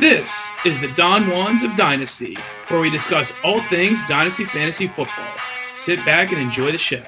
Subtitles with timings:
[0.00, 2.34] This is the Don Juans of Dynasty,
[2.68, 5.30] where we discuss all things Dynasty Fantasy Football.
[5.74, 7.04] Sit back and enjoy the show.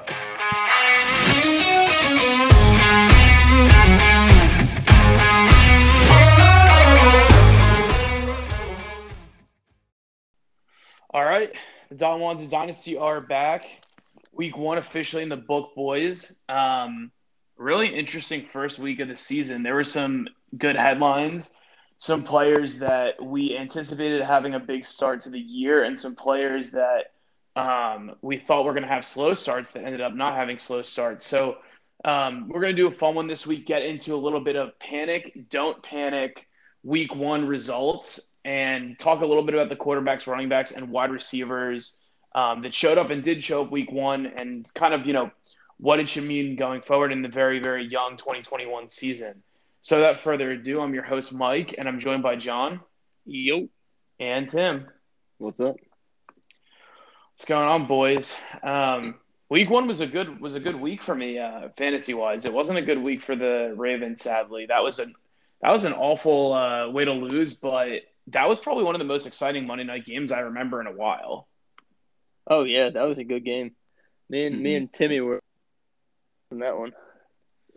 [11.15, 11.51] All right,
[11.89, 13.65] the Don Juans of Dynasty are back.
[14.35, 16.43] Week one officially in the book, boys.
[16.51, 17.11] Um,
[17.57, 19.63] really interesting first week of the season.
[19.63, 20.29] There were some
[20.59, 21.57] good headlines,
[22.03, 26.73] some players that we anticipated having a big start to the year, and some players
[26.73, 27.13] that
[27.55, 30.83] um, we thought were going to have slow starts that ended up not having slow
[30.83, 31.25] starts.
[31.25, 31.59] So
[32.05, 34.57] um, we're going to do a fun one this week, get into a little bit
[34.57, 36.49] of panic, don't panic,
[36.83, 41.13] week one results, and talk a little bit about the quarterbacks, running backs, and wide
[41.13, 42.03] receivers
[42.35, 45.31] um, that showed up and did show up week one, and kind of, you know,
[45.77, 49.41] what it should mean going forward in the very, very young 2021 season.
[49.83, 52.81] So, without further ado, I'm your host, Mike, and I'm joined by John.
[53.25, 53.69] Yo.
[54.21, 54.87] And Tim.
[55.39, 55.75] What's up?
[57.33, 58.37] What's going on, boys?
[58.63, 59.17] Um,
[59.49, 62.45] week one was a good was a good week for me, uh, fantasy wise.
[62.45, 64.67] It wasn't a good week for the Ravens, sadly.
[64.67, 65.07] That was a
[65.63, 69.05] that was an awful uh, way to lose, but that was probably one of the
[69.05, 71.49] most exciting Monday night games I remember in a while.
[72.49, 73.75] Oh yeah, that was a good game.
[74.29, 74.63] Me and Mm-hmm.
[74.63, 75.41] me and Timmy were
[76.53, 76.93] in that one.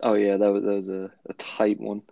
[0.00, 2.02] Oh yeah, that was that was a, a tight one.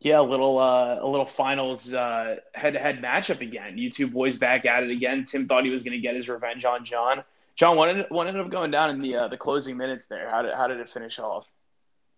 [0.00, 3.76] Yeah, a little uh, a little finals uh, head-to-head matchup again.
[3.78, 5.24] You two boys back at it again.
[5.24, 7.24] Tim thought he was going to get his revenge on John.
[7.56, 10.30] John, what ended, what ended up going down in the uh, the closing minutes there?
[10.30, 11.48] How did how did it finish off?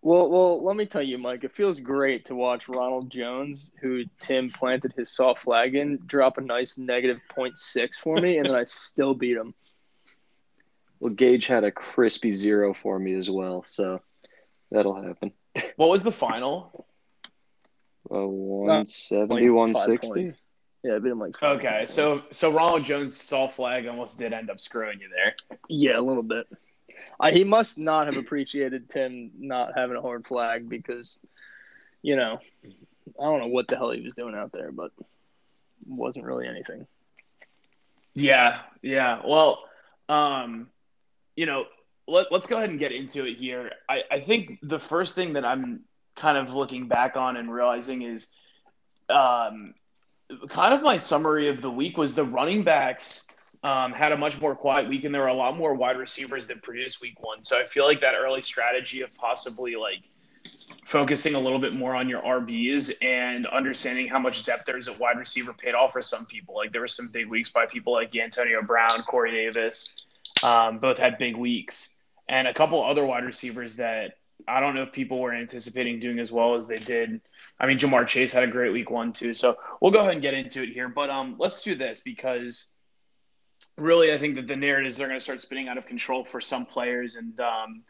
[0.03, 1.43] Well, well, let me tell you, Mike.
[1.43, 6.39] It feels great to watch Ronald Jones, who Tim planted his soft flag in, drop
[6.39, 9.53] a nice negative 0.6 for me, and then I still beat him.
[10.99, 14.01] Well, Gage had a crispy zero for me as well, so
[14.71, 15.33] that'll happen.
[15.75, 16.85] What was the final?
[18.09, 20.33] Uh, 170, 160.
[20.83, 21.41] Yeah, I beat been like.
[21.41, 21.93] Okay, points.
[21.93, 25.35] so so Ronald Jones soft flag almost did end up screwing you there.
[25.69, 26.47] yeah, a little bit.
[27.19, 31.19] I, he must not have appreciated Tim not having a hard flag because,
[32.01, 34.91] you know, I don't know what the hell he was doing out there, but
[35.87, 36.87] wasn't really anything.
[38.13, 39.21] Yeah, yeah.
[39.25, 39.63] Well,
[40.09, 40.69] um,
[41.35, 41.65] you know,
[42.11, 43.71] let, let's go ahead and get into it here.
[43.89, 45.81] I, I think the first thing that I'm
[46.15, 48.33] kind of looking back on and realizing is
[49.09, 49.73] um,
[50.49, 53.27] kind of my summary of the week was the running backs
[53.63, 56.47] um, had a much more quiet week, and there were a lot more wide receivers
[56.47, 57.43] that produced week one.
[57.43, 60.09] So I feel like that early strategy of possibly like
[60.85, 64.87] focusing a little bit more on your RBs and understanding how much depth there is
[64.87, 66.55] at wide receiver paid off for some people.
[66.55, 70.07] Like there were some big weeks by people like Antonio Brown, Corey Davis,
[70.43, 72.00] um, both had big weeks,
[72.31, 74.13] and a couple other wide receivers that
[74.47, 77.21] I don't know if people were anticipating doing as well as they did.
[77.59, 79.33] I mean, Ja'Marr Chase had a great week one too.
[79.33, 82.67] So we'll go ahead and get into it here, but um, let's do this because
[83.77, 86.41] really, I think that the narratives are going to start spinning out of control for
[86.41, 87.83] some players, and um,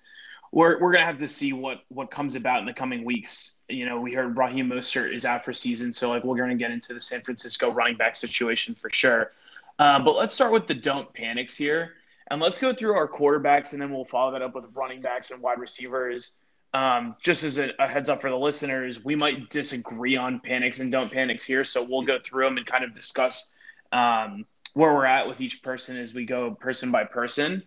[0.52, 3.60] we're we're going to have to see what what comes about in the coming weeks.
[3.70, 6.56] You know, we heard Raheem Mostert is out for season, so like we're going to
[6.56, 9.32] get into the San Francisco running back situation for sure.
[9.80, 11.94] Uh, but let's start with the don't panics here,
[12.32, 15.32] and let's go through our quarterbacks, and then we'll follow that up with running backs
[15.32, 16.40] and wide receivers.
[16.74, 20.80] Um, just as a, a heads up for the listeners, we might disagree on panics
[20.80, 23.58] and don't panics here, so we'll go through them and kind of discuss
[23.92, 27.64] um, where we're at with each person as we go person by person.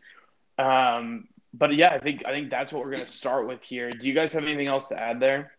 [0.58, 3.92] Um, but yeah, I think I think that's what we're going to start with here.
[3.92, 5.52] Do you guys have anything else to add there?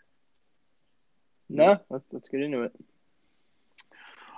[1.47, 2.72] No, let's, let's get into it.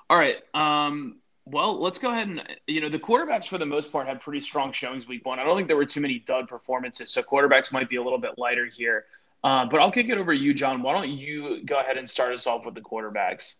[0.10, 0.38] All right.
[0.54, 1.20] Um,
[1.52, 4.40] well, let's go ahead and you know the quarterbacks for the most part had pretty
[4.40, 5.40] strong showings week one.
[5.40, 8.20] I don't think there were too many dud performances, so quarterbacks might be a little
[8.20, 9.06] bit lighter here.
[9.44, 10.82] Uh, but I'll kick it over to you, John.
[10.82, 13.58] Why don't you go ahead and start us off with the quarterbacks?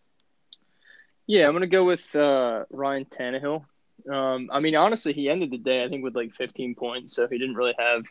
[1.28, 3.66] Yeah, I'm gonna go with uh, Ryan Tannehill.
[4.12, 7.28] Um, I mean, honestly, he ended the day I think with like 15 points, so
[7.28, 8.06] he didn't really have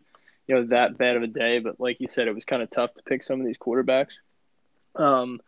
[0.47, 1.59] you know that bad of a day.
[1.59, 4.15] But like you said, it was kind of tough to pick some of these quarterbacks.
[4.95, 5.41] Um,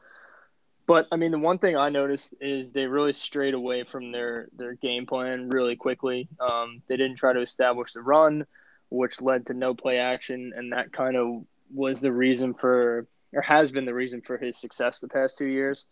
[0.89, 4.49] but I mean, the one thing I noticed is they really strayed away from their
[4.57, 6.29] their game plan really quickly.
[6.41, 8.47] Um, they didn't try to establish the run,
[8.89, 13.43] which led to no play action, and that kind of was the reason for or
[13.43, 15.85] has been the reason for his success the past two years.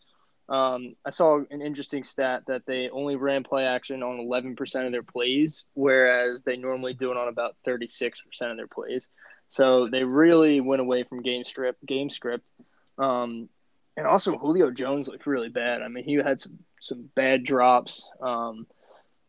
[0.48, 4.92] Um, I saw an interesting stat that they only ran play action on 11% of
[4.92, 9.08] their plays, whereas they normally do it on about 36% of their plays.
[9.48, 11.84] So they really went away from game script.
[11.84, 12.48] Game script,
[12.96, 13.50] um,
[13.96, 15.82] and also Julio Jones looked really bad.
[15.82, 18.66] I mean, he had some some bad drops, um,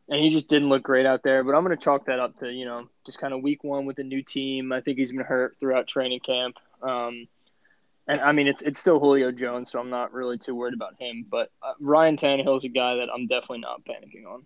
[0.10, 1.44] and he just didn't look great out there.
[1.44, 3.86] But I'm going to chalk that up to you know just kind of week one
[3.86, 4.72] with a new team.
[4.72, 6.58] I think he's been hurt throughout training camp.
[6.82, 7.28] Um,
[8.08, 10.96] and I mean it's it's still Julio Jones, so I'm not really too worried about
[11.00, 11.26] him.
[11.30, 14.46] But uh, Ryan is a guy that I'm definitely not panicking on.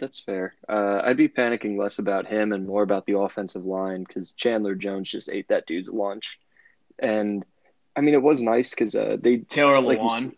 [0.00, 0.54] That's fair.
[0.68, 4.74] Uh, I'd be panicking less about him and more about the offensive line because Chandler
[4.74, 6.38] Jones just ate that dude's lunch,
[6.98, 7.44] and
[7.96, 10.26] I mean it was nice because uh, they Taylor like Lewan.
[10.28, 10.32] s-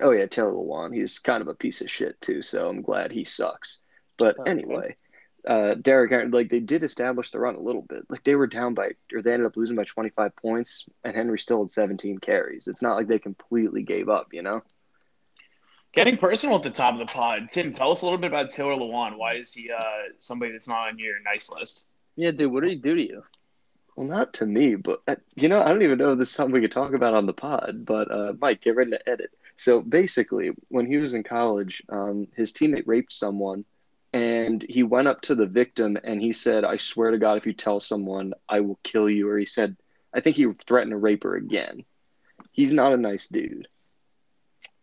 [0.00, 0.94] Oh yeah, Taylor Lewan.
[0.94, 3.78] He's kind of a piece of shit too, so I'm glad he sucks.
[4.18, 4.50] But Okay.
[4.50, 4.96] anyway,
[5.48, 8.04] uh, Derrick like they did establish the run a little bit.
[8.08, 11.38] Like they were down by, or they ended up losing by 25 points, and Henry
[11.38, 12.68] still had 17 carries.
[12.68, 14.62] It's not like they completely gave up, you know.
[15.92, 17.48] Getting personal at the top of the pod.
[17.50, 19.16] Tim, tell us a little bit about Taylor Lewan.
[19.16, 19.80] Why is he uh,
[20.18, 21.88] somebody that's not on your nice list?
[22.14, 23.22] Yeah, dude, what did he do to you?
[24.00, 26.34] Well, not to me, but uh, you know, I don't even know if this is
[26.34, 27.84] something we could talk about on the pod.
[27.84, 29.30] But uh, Mike, get ready to edit.
[29.56, 33.66] So basically, when he was in college, um, his teammate raped someone,
[34.14, 37.46] and he went up to the victim and he said, "I swear to God, if
[37.46, 39.76] you tell someone, I will kill you." Or he said,
[40.14, 41.84] I think he threatened to rape her again.
[42.52, 43.68] He's not a nice dude.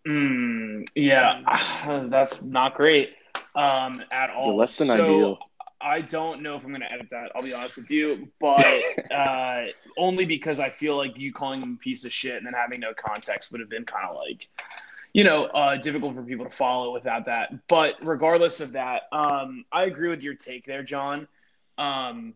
[0.08, 3.16] Mm, yeah, that's not great
[3.56, 4.56] um, at all.
[4.56, 5.40] Less than so, ideal.
[5.88, 7.32] I don't know if I'm going to edit that.
[7.34, 8.66] I'll be honest with you, but
[9.12, 9.66] uh,
[9.98, 12.82] only because I feel like you calling him a piece of shit and then having
[12.82, 14.50] no context would have been kind of like,
[15.14, 17.68] you know, uh, difficult for people to follow without that.
[17.68, 21.28] But regardless of that, um, I agree with your take there, John.
[21.78, 22.34] Um,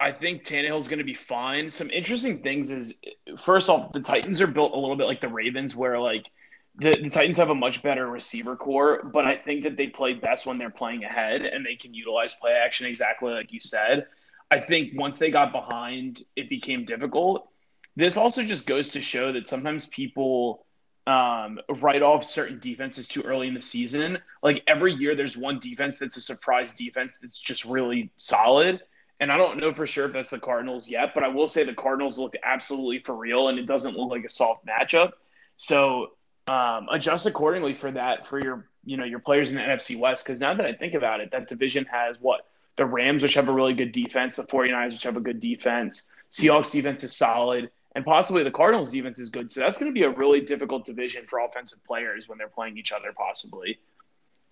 [0.00, 1.68] I think Tannehill's going to be fine.
[1.70, 2.98] Some interesting things is,
[3.38, 6.30] first off, the Titans are built a little bit like the Ravens, where like
[6.80, 10.14] the, the Titans have a much better receiver corps, but I think that they play
[10.14, 14.06] best when they're playing ahead and they can utilize play action exactly like you said.
[14.50, 17.48] I think once they got behind, it became difficult.
[17.96, 20.66] This also just goes to show that sometimes people
[21.06, 24.18] um, write off certain defenses too early in the season.
[24.42, 28.80] Like every year, there's one defense that's a surprise defense that's just really solid.
[29.20, 31.62] And I don't know for sure if that's the Cardinals yet, but I will say
[31.62, 35.12] the Cardinals looked absolutely for real, and it doesn't look like a soft matchup.
[35.58, 36.12] So
[36.46, 40.24] um, adjust accordingly for that for your you know your players in the NFC West.
[40.24, 42.46] Because now that I think about it, that division has what
[42.76, 46.10] the Rams, which have a really good defense, the 49ers, which have a good defense,
[46.32, 49.50] Seahawks defense is solid, and possibly the Cardinals defense is good.
[49.50, 52.78] So that's going to be a really difficult division for offensive players when they're playing
[52.78, 53.78] each other, possibly.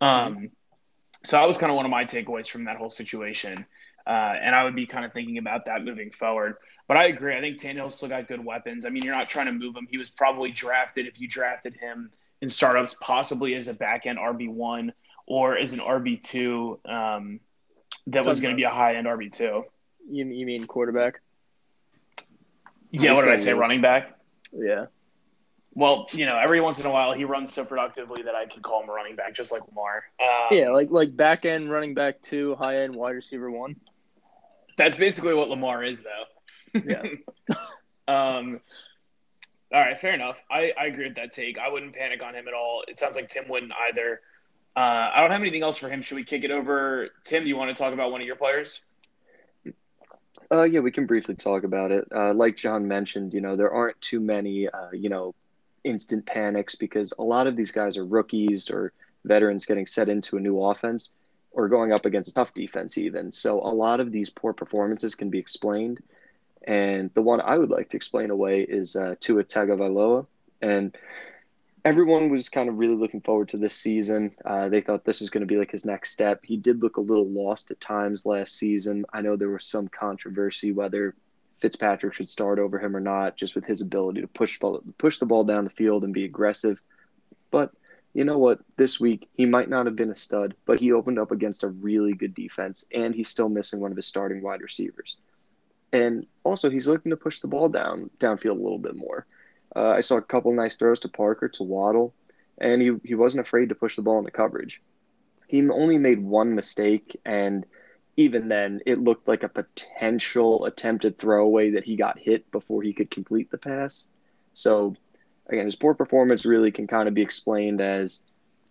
[0.01, 0.51] Um,
[1.25, 3.67] so that was kind of one of my takeaways from that whole situation.
[4.09, 6.57] Uh, and I would be kind of thinking about that moving forward.
[6.87, 7.37] But I agree.
[7.37, 8.87] I think Tannehill still got good weapons.
[8.87, 9.87] I mean, you're not trying to move him.
[9.91, 12.11] He was probably drafted if you drafted him
[12.41, 14.95] in startups, possibly as a back end RB one
[15.27, 16.81] or as an RB two.
[16.87, 17.41] Um,
[18.07, 19.65] that was going to be a high end RB two.
[20.11, 21.21] You, you mean quarterback?
[22.91, 23.13] Yeah.
[23.13, 23.53] What did I say?
[23.53, 24.19] Running back.
[24.53, 24.87] Yeah.
[25.75, 28.63] Well, you know, every once in a while he runs so productively that I can
[28.63, 30.05] call him a running back, just like Lamar.
[30.21, 33.77] Um, Yeah, like like back end running back two, high end wide receiver one.
[34.79, 36.81] That's basically what Lamar is, though.
[36.87, 37.03] Yeah.
[38.09, 38.61] um,
[39.73, 40.41] all right, fair enough.
[40.51, 41.59] I, I agree with that take.
[41.59, 42.85] I wouldn't panic on him at all.
[42.87, 44.21] It sounds like Tim wouldn't either.
[44.77, 46.01] Uh, I don't have anything else for him.
[46.01, 47.09] Should we kick it over?
[47.25, 48.81] Tim, do you want to talk about one of your players?
[50.51, 52.07] Uh, yeah, we can briefly talk about it.
[52.15, 55.35] Uh, like John mentioned, you know, there aren't too many, uh, you know,
[55.83, 58.93] instant panics because a lot of these guys are rookies or
[59.25, 61.11] veterans getting set into a new offense
[61.51, 63.33] or going up against tough defense, even.
[63.33, 66.01] So a lot of these poor performances can be explained.
[66.63, 70.27] And the one I would like to explain away is uh, Tua Tagovailoa.
[70.61, 70.97] And
[71.85, 74.35] everyone was kind of really looking forward to this season.
[74.45, 76.41] Uh, they thought this was going to be like his next step.
[76.45, 79.07] He did look a little lost at times last season.
[79.13, 81.15] I know there was some controversy whether
[81.61, 84.61] Fitzpatrick should start over him or not, just with his ability to push
[84.99, 86.81] push the ball down the field and be aggressive.
[87.51, 87.73] But
[88.19, 88.59] you know what?
[88.77, 91.69] This week he might not have been a stud, but he opened up against a
[91.69, 95.19] really good defense, and he's still missing one of his starting wide receivers.
[95.93, 99.25] And also, he's looking to push the ball down downfield a little bit more.
[99.77, 102.13] Uh, I saw a couple nice throws to Parker, to Waddle,
[102.61, 104.83] and he, he wasn't afraid to push the ball into coverage.
[105.47, 107.65] He only made one mistake, and
[108.17, 112.95] even then, it looked like a potential attempted throwaway that he got hit before he
[112.95, 114.09] could complete the pass.
[114.55, 114.97] So,
[115.49, 118.25] again, his poor performance really can kind of be explained as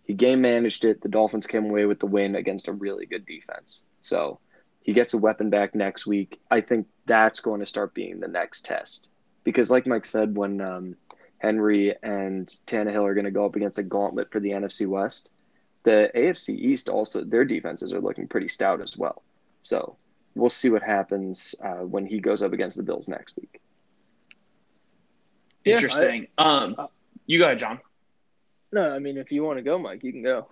[0.04, 1.00] he game managed it.
[1.00, 3.84] The Dolphins came away with the win against a really good defense.
[4.02, 4.40] So,
[4.82, 6.40] he gets a weapon back next week.
[6.50, 9.10] I think that's going to start being the next test
[9.44, 10.96] because, like Mike said, when um,
[11.38, 15.30] Henry and Tannehill are going to go up against a gauntlet for the NFC West,
[15.82, 19.22] the AFC East also their defenses are looking pretty stout as well.
[19.62, 19.96] So
[20.34, 23.57] we'll see what happens uh, when he goes up against the Bills next week.
[25.64, 26.28] Yeah, Interesting.
[26.38, 26.76] um,
[27.26, 27.80] you go ahead, John.
[28.72, 30.48] No, I mean if you want to go, Mike, you can go.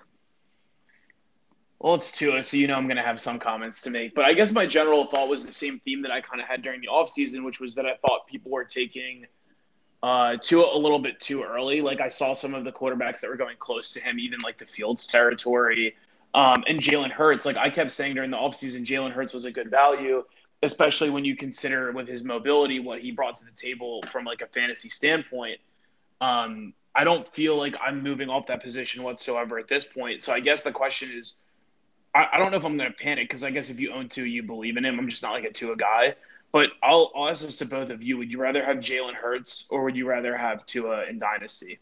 [1.79, 4.15] Well, it's Tua, so you know I'm going to have some comments to make.
[4.15, 6.63] But I guess my general thought was the same theme that I kind of had
[6.63, 9.27] during the offseason, which was that I thought people were taking
[10.03, 11.83] uh, Tua a little bit too early.
[11.83, 14.57] Like I saw some of the quarterbacks that were going close to him, even like
[14.57, 15.95] the Fields territory.
[16.33, 19.51] Um, and Jalen Hurts, like I kept saying during the offseason, Jalen Hurts was a
[19.51, 20.25] good value,
[20.67, 24.43] especially when you consider with his mobility what he brought to the table from like
[24.43, 25.59] a fantasy standpoint.
[26.21, 30.23] Um, I don't feel like I'm moving off that position whatsoever at this point.
[30.23, 31.41] So I guess the question is
[32.15, 34.09] I, I don't know if I'm going to panic because I guess if you own
[34.09, 34.99] Tua, you believe in him.
[34.99, 36.15] I'm just not like a Tua guy.
[36.53, 39.69] But I'll, I'll ask this to both of you: Would you rather have Jalen Hurts
[39.71, 41.79] or would you rather have Tua in Dynasty?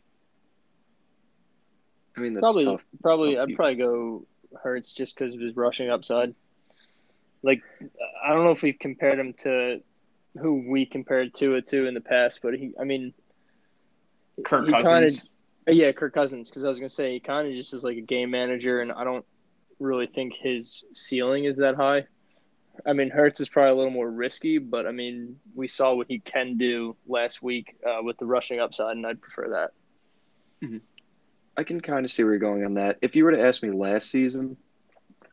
[2.16, 2.80] I mean, that's probably, tough.
[3.02, 3.48] probably, Tough.
[3.48, 4.26] I'd probably go
[4.62, 6.34] Hurts just because of his rushing upside.
[7.44, 7.62] Like,
[8.24, 9.80] I don't know if we've compared him to
[10.40, 13.12] who we compared Tua to in the past, but he, I mean,
[14.44, 15.30] Kirk he kinda- Cousins.
[15.68, 18.00] yeah, Kirk Cousins, because I was gonna say he kind of just is like a
[18.00, 19.24] game manager, and I don't
[19.78, 22.06] really think his ceiling is that high.
[22.86, 26.08] I mean, Hurts is probably a little more risky, but I mean, we saw what
[26.08, 29.70] he can do last week uh, with the rushing upside, and I'd prefer that.
[31.56, 32.98] I can kind of see where you're going on that.
[33.02, 34.56] If you were to ask me last season,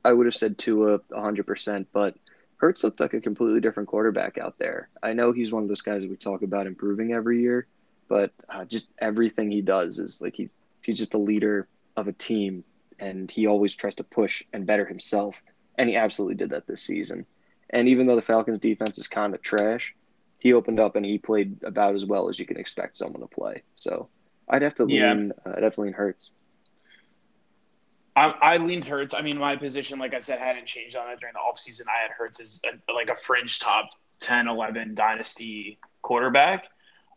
[0.03, 2.15] I would have said Tua 100%, but
[2.57, 4.89] Hurts looked like a completely different quarterback out there.
[5.01, 7.67] I know he's one of those guys that we talk about improving every year,
[8.07, 12.13] but uh, just everything he does is like he's he's just a leader of a
[12.13, 12.63] team,
[12.99, 15.41] and he always tries to push and better himself,
[15.77, 17.25] and he absolutely did that this season.
[17.69, 19.95] And even though the Falcons' defense is kind of trash,
[20.39, 23.27] he opened up and he played about as well as you can expect someone to
[23.27, 23.63] play.
[23.75, 24.09] So
[24.47, 25.13] I'd have to Yeah.
[25.13, 25.31] lean.
[25.45, 26.31] Uh, I'd have to lean Hurts.
[28.15, 29.13] I, I leaned Hurts.
[29.13, 31.87] I mean, my position, like I said, hadn't changed on it during the offseason.
[31.87, 33.89] I had Hurts as a, like a fringe top
[34.19, 36.65] 10, 11 dynasty quarterback.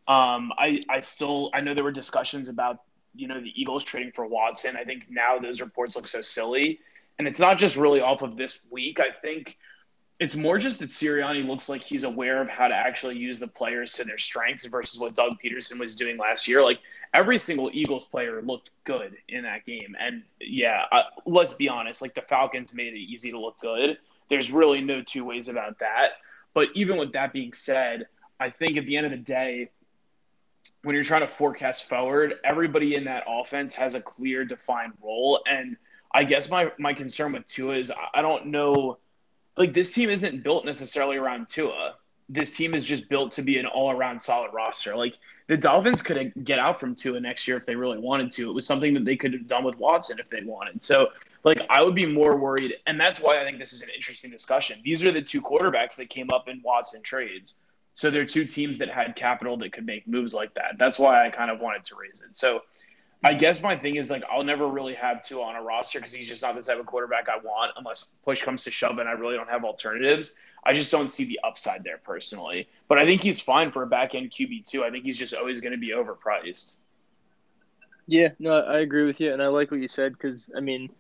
[0.07, 2.83] Um, I, I still, I know there were discussions about,
[3.15, 4.77] you know, the Eagles trading for Watson.
[4.77, 6.79] I think now those reports look so silly.
[7.19, 9.01] And it's not just really off of this week.
[9.01, 9.59] I think
[10.21, 13.49] it's more just that Sirianni looks like he's aware of how to actually use the
[13.49, 16.63] players to their strengths versus what Doug Pederson was doing last year.
[16.63, 16.79] Like
[17.15, 19.97] every single Eagles player looked good in that game.
[19.99, 23.97] And yeah, uh, let's be honest, like the Falcons made it easy to look good.
[24.29, 26.15] There's really no two ways about that.
[26.53, 28.07] But even with that being said,
[28.41, 29.71] I think at the end of the day,
[30.83, 35.41] when you're trying to forecast forward, everybody in that offense has a clear, defined role.
[35.51, 35.77] And
[36.13, 38.99] I guess my my concern with Tua is I don't know,
[39.57, 41.95] like this team isn't built necessarily around Tua.
[42.29, 44.97] This team is just built to be an all around solid roster.
[44.97, 48.51] Like the Dolphins could get out from Tua next year if they really wanted to.
[48.51, 50.83] It was something that they could have done with Watson if they wanted.
[50.83, 51.11] So
[51.45, 54.31] like I would be more worried, and that's why I think this is an interesting
[54.31, 54.79] discussion.
[54.83, 57.63] These are the two quarterbacks that came up in Watson trades.
[57.93, 60.77] So they're two teams that had capital that could make moves like that.
[60.79, 62.35] That's why I kind of wanted to raise it.
[62.35, 62.63] So
[63.23, 66.13] I guess my thing is like I'll never really have Tua on a roster because
[66.13, 69.09] he's just not the type of quarterback I want unless push comes to shove and
[69.09, 70.37] I really don't have alternatives.
[70.67, 72.69] I just don't see the upside there personally.
[72.89, 74.85] But I think he's fine for a back end QB two.
[74.85, 76.79] I think he's just always going to be overpriced.
[78.07, 80.91] Yeah, no, I agree with you, and I like what you said because I mean,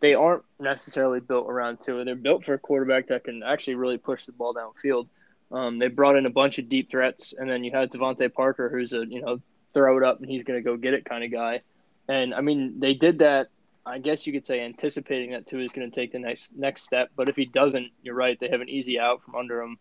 [0.00, 2.04] they aren't necessarily built around Tua.
[2.04, 5.08] They're built for a quarterback that can actually really push the ball downfield.
[5.50, 8.68] Um, they brought in a bunch of deep threats, and then you had DeVante Parker,
[8.68, 9.40] who's a you know
[9.74, 11.60] throw it up and he's going to go get it kind of guy.
[12.08, 13.48] And I mean, they did that.
[13.84, 16.82] I guess you could say anticipating that Tua is going to take the next next
[16.82, 17.10] step.
[17.16, 18.38] But if he doesn't, you're right.
[18.38, 19.78] They have an easy out from under him.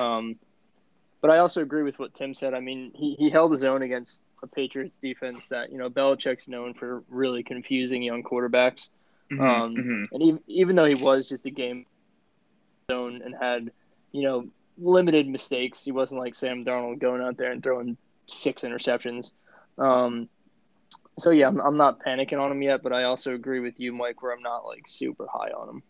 [0.00, 0.36] Um,
[1.20, 2.54] but I also agree with what Tim said.
[2.54, 6.48] I mean, he, he held his own against a Patriots defense that you know Belichick's
[6.48, 8.88] known for really confusing young quarterbacks.
[9.30, 10.14] Mm-hmm, Um, mm-hmm.
[10.14, 11.86] And even, even though he was just a game
[12.90, 13.70] zone and had,
[14.12, 18.62] you know, limited mistakes, he wasn't like Sam Darnold going out there and throwing six
[18.62, 19.32] interceptions.
[19.78, 20.28] Um,
[21.20, 23.92] so yeah, I'm, I'm not panicking on him yet, but I also agree with you,
[23.92, 25.82] Mike, where I'm not like super high on him.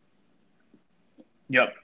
[1.48, 1.74] Yep.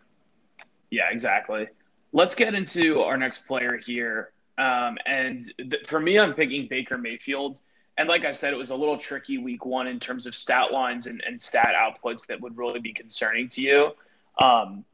[0.91, 1.69] Yeah, exactly.
[2.12, 4.33] Let's get into our next player here.
[4.59, 7.61] Um, and th- for me, I'm picking Baker Mayfield.
[7.99, 10.73] And like I said, it was a little tricky week one in terms of stat
[10.73, 13.93] lines and, and stat outputs that would really be concerning to you.
[14.38, 14.85] Um,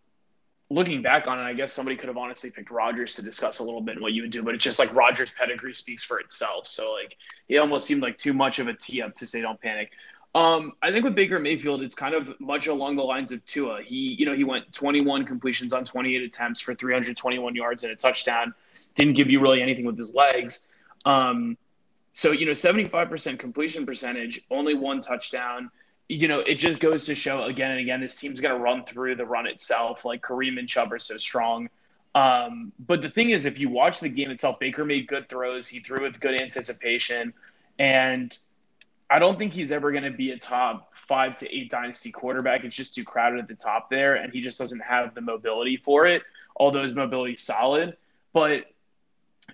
[0.72, 3.62] looking back on it, I guess somebody could have honestly picked Rodgers to discuss a
[3.62, 6.66] little bit what you would do, but it's just like Rodgers' pedigree speaks for itself.
[6.66, 7.16] So like
[7.48, 9.92] it almost seemed like too much of a tee up to say don't panic.
[10.34, 13.82] Um, I think with Baker Mayfield, it's kind of much along the lines of Tua.
[13.82, 17.96] He, you know, he went 21 completions on 28 attempts for 321 yards and a
[17.96, 18.54] touchdown.
[18.94, 20.68] Didn't give you really anything with his legs.
[21.04, 21.58] Um,
[22.14, 25.70] so you know, 75% completion percentage, only one touchdown.
[26.08, 28.84] You know, it just goes to show again and again this team's going to run
[28.84, 30.04] through the run itself.
[30.04, 31.68] Like Kareem and Chubb are so strong.
[32.14, 35.66] Um, but the thing is, if you watch the game itself, Baker made good throws.
[35.66, 37.32] He threw with good anticipation,
[37.78, 38.36] and
[39.08, 42.64] I don't think he's ever going to be a top five to eight dynasty quarterback.
[42.64, 45.78] It's just too crowded at the top there, and he just doesn't have the mobility
[45.78, 46.22] for it.
[46.56, 47.96] Although his mobility solid,
[48.34, 48.66] but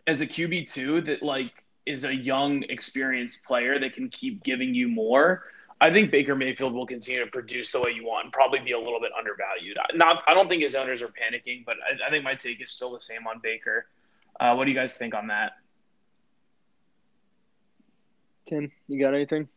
[0.08, 4.74] as a QB two that like is a young, experienced player that can keep giving
[4.74, 5.42] you more.
[5.80, 8.72] I think Baker Mayfield will continue to produce the way you want and probably be
[8.72, 9.76] a little bit undervalued.
[9.94, 12.72] Not, I don't think his owners are panicking, but I, I think my take is
[12.72, 13.86] still the same on Baker.
[14.40, 15.52] Uh, what do you guys think on that?
[18.46, 19.48] Tim, you got anything?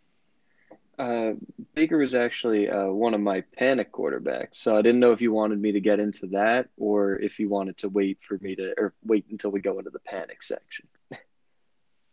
[1.00, 1.34] Uh,
[1.74, 5.32] Baker was actually uh, one of my panic quarterbacks, so I didn't know if you
[5.32, 8.74] wanted me to get into that or if you wanted to wait for me to,
[8.78, 10.88] or wait until we go into the panic section.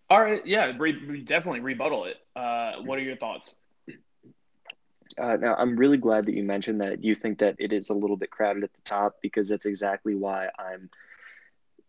[0.08, 2.16] All right, yeah, re- definitely rebuttal it.
[2.34, 3.56] Uh, what are your thoughts?
[5.16, 7.94] Uh, now, I'm really glad that you mentioned that you think that it is a
[7.94, 10.90] little bit crowded at the top because that's exactly why I'm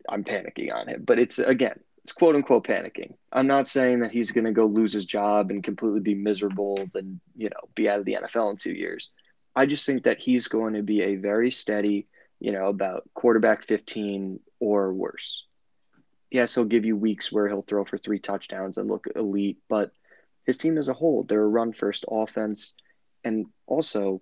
[0.08, 1.04] I'm panicking on him.
[1.06, 3.14] But it's again, it's quote unquote panicking.
[3.32, 6.80] I'm not saying that he's going to go lose his job and completely be miserable
[6.96, 9.10] and, you know, be out of the NFL in two years.
[9.56, 12.08] I just think that he's going to be a very steady,
[12.40, 15.46] you know, about quarterback 15 or worse.
[16.32, 19.92] Yes, he'll give you weeks where he'll throw for three touchdowns and look elite, but
[20.46, 22.76] his team as a whole, they're a run first offense.
[23.24, 24.22] And also,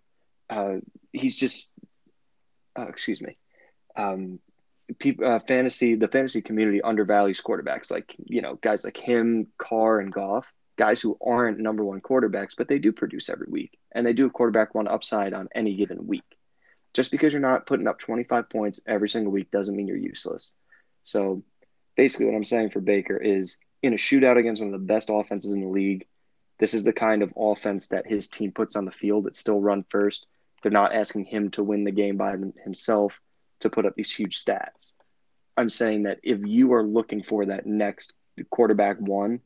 [0.50, 0.76] uh,
[1.12, 1.72] he's just,
[2.78, 3.38] uh, excuse me,
[3.96, 4.40] um,
[5.00, 7.92] people uh, fantasy the fantasy community undervalues quarterbacks.
[7.92, 10.46] Like you know guys like him carr and goff
[10.78, 13.78] guys who aren't number one quarterbacks but they do produce every week.
[13.94, 16.24] And they do have quarterback one upside on any given week.
[16.94, 20.54] Just because you're not putting up 25 points every single week doesn't mean you're useless.
[21.04, 21.44] So
[21.98, 25.10] basically what i'm saying for baker is in a shootout against one of the best
[25.12, 26.08] offenses in the league
[26.60, 29.62] this is the kind of offense that his team puts on the field that still
[29.62, 30.28] run first
[30.62, 33.20] they're not asking him to win the game by himself
[33.60, 34.94] to put up these huge stats.
[35.56, 38.14] I'm saying that if you are looking for that next
[38.50, 39.42] quarterback one,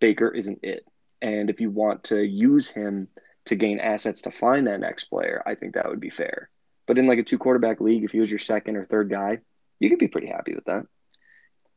[0.00, 0.84] Baker isn't it.
[1.20, 3.08] And if you want to use him
[3.44, 6.50] to gain assets to find that next player, I think that would be fair.
[6.86, 9.38] But in like a two quarterback league, if he was your second or third guy,
[9.78, 10.86] you could be pretty happy with that.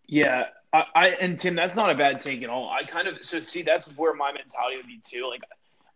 [0.07, 2.69] Yeah, I, I, and Tim, that's not a bad take at all.
[2.69, 5.27] I kind of so see that's where my mentality would be too.
[5.29, 5.43] Like,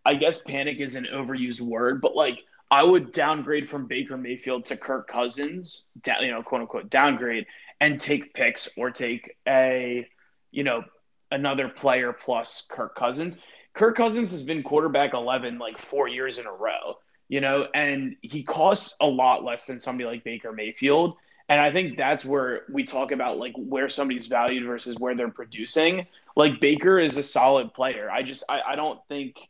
[0.05, 4.65] I guess panic is an overused word, but like I would downgrade from Baker Mayfield
[4.65, 7.45] to Kirk Cousins, down, you know, quote unquote downgrade,
[7.81, 10.07] and take picks or take a,
[10.51, 10.83] you know,
[11.31, 13.37] another player plus Kirk Cousins.
[13.73, 16.95] Kirk Cousins has been quarterback 11 like four years in a row,
[17.27, 21.17] you know, and he costs a lot less than somebody like Baker Mayfield.
[21.49, 25.29] And I think that's where we talk about like where somebody's valued versus where they're
[25.29, 26.05] producing.
[26.35, 28.09] Like Baker is a solid player.
[28.09, 29.49] I just, I, I don't think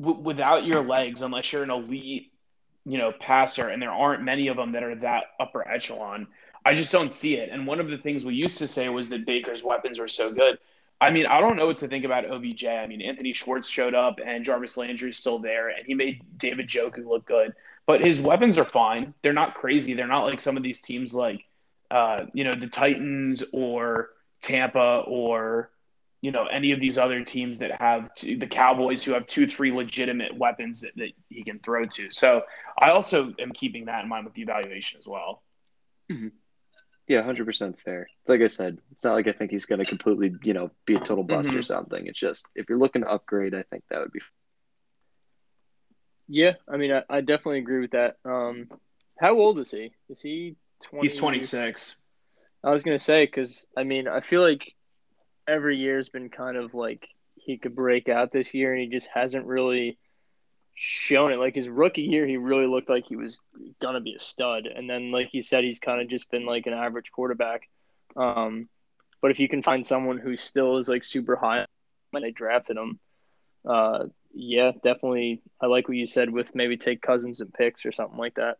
[0.00, 2.30] w- without your legs, unless you're an elite
[2.86, 6.26] you know, passer, and there aren't many of them that are that upper echelon.
[6.64, 7.50] I just don't see it.
[7.50, 10.32] And one of the things we used to say was that Baker's weapons were so
[10.32, 10.58] good.
[11.00, 12.64] I mean, I don't know what to think about OBJ.
[12.66, 16.68] I mean, Anthony Schwartz showed up and Jarvis Landry's still there, and he made David
[16.68, 17.54] Njoku look good.
[17.86, 19.14] But his weapons are fine.
[19.22, 19.94] They're not crazy.
[19.94, 21.44] They're not like some of these teams like,
[21.90, 24.10] uh, you know, the Titans or
[24.42, 25.70] Tampa or
[26.22, 29.46] you know any of these other teams that have two, the Cowboys who have two
[29.46, 32.10] three legitimate weapons that, that, he can throw to.
[32.10, 32.42] So
[32.78, 35.42] I also am keeping that in mind with the evaluation as well.
[36.10, 36.28] Mm-hmm.
[37.08, 38.08] Yeah, hundred percent fair.
[38.26, 40.94] Like I said, it's not like I think he's going to completely you know be
[40.94, 41.58] a total bust mm-hmm.
[41.58, 42.06] or something.
[42.06, 44.20] It's just if you're looking to upgrade, I think that would be.
[46.32, 48.16] Yeah, I mean, I, I definitely agree with that.
[48.24, 48.68] Um,
[49.18, 49.90] how old is he?
[50.08, 51.04] Is he 20?
[51.04, 52.00] He's 26.
[52.62, 54.76] I was going to say, because, I mean, I feel like
[55.48, 59.08] every year's been kind of like he could break out this year, and he just
[59.12, 59.98] hasn't really
[60.76, 61.36] shown it.
[61.36, 63.40] Like his rookie year, he really looked like he was
[63.80, 66.66] gonna be a stud, and then like you said, he's kind of just been like
[66.66, 67.68] an average quarterback.
[68.14, 68.62] Um,
[69.20, 71.66] but if you can find someone who still is like super high
[72.12, 73.00] when they drafted him,
[73.68, 75.42] uh, yeah, definitely.
[75.60, 78.58] I like what you said with maybe take Cousins and picks or something like that.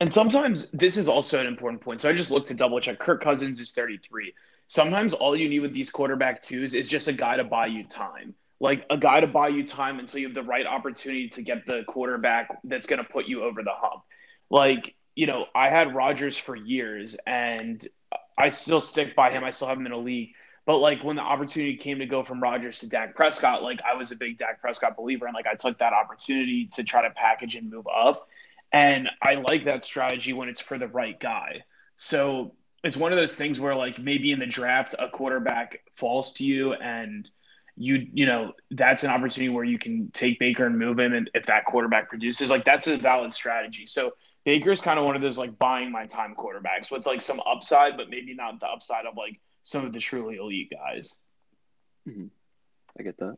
[0.00, 2.00] And sometimes this is also an important point.
[2.00, 2.98] So I just looked to double check.
[3.00, 4.32] Kirk Cousins is 33
[4.68, 7.84] sometimes all you need with these quarterback twos is just a guy to buy you
[7.84, 8.34] time.
[8.60, 11.66] Like a guy to buy you time until you have the right opportunity to get
[11.66, 14.02] the quarterback that's going to put you over the hump.
[14.50, 17.84] Like, you know, I had Rodgers for years and
[18.36, 19.42] I still stick by him.
[19.44, 20.34] I still have him in a league.
[20.66, 23.96] But like when the opportunity came to go from Rodgers to Dak Prescott, like I
[23.96, 27.10] was a big Dak Prescott believer and like I took that opportunity to try to
[27.10, 28.28] package and move up.
[28.72, 31.64] And I like that strategy when it's for the right guy.
[31.96, 36.32] So it's one of those things where like maybe in the draft a quarterback falls
[36.34, 37.30] to you and
[37.76, 41.30] you you know that's an opportunity where you can take Baker and move him and
[41.34, 43.86] if that quarterback produces like that's a valid strategy.
[43.86, 44.12] So
[44.44, 47.96] Baker's kind of one of those like buying my time quarterbacks with like some upside
[47.96, 51.20] but maybe not the upside of like some of the truly elite guys.
[52.08, 52.26] Mm-hmm.
[52.98, 53.36] I get that.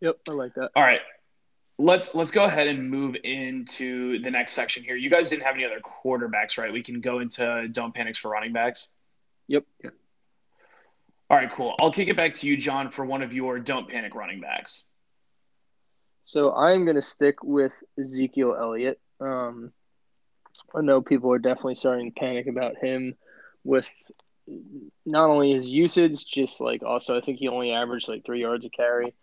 [0.00, 0.70] Yep, I like that.
[0.76, 1.00] All right.
[1.76, 4.94] Let's let's go ahead and move into the next section here.
[4.94, 6.72] You guys didn't have any other quarterbacks, right?
[6.72, 8.92] We can go into don't panics for running backs.
[9.48, 9.64] Yep.
[9.82, 9.94] Yep.
[11.30, 11.74] All right, cool.
[11.78, 14.86] I'll kick it back to you, John, for one of your don't panic running backs.
[16.26, 19.00] So I'm going to stick with Ezekiel Elliott.
[19.20, 19.72] Um,
[20.74, 23.16] I know people are definitely starting to panic about him
[23.64, 23.88] with
[25.06, 28.64] not only his usage, just like also I think he only averaged like three yards
[28.64, 29.14] a carry.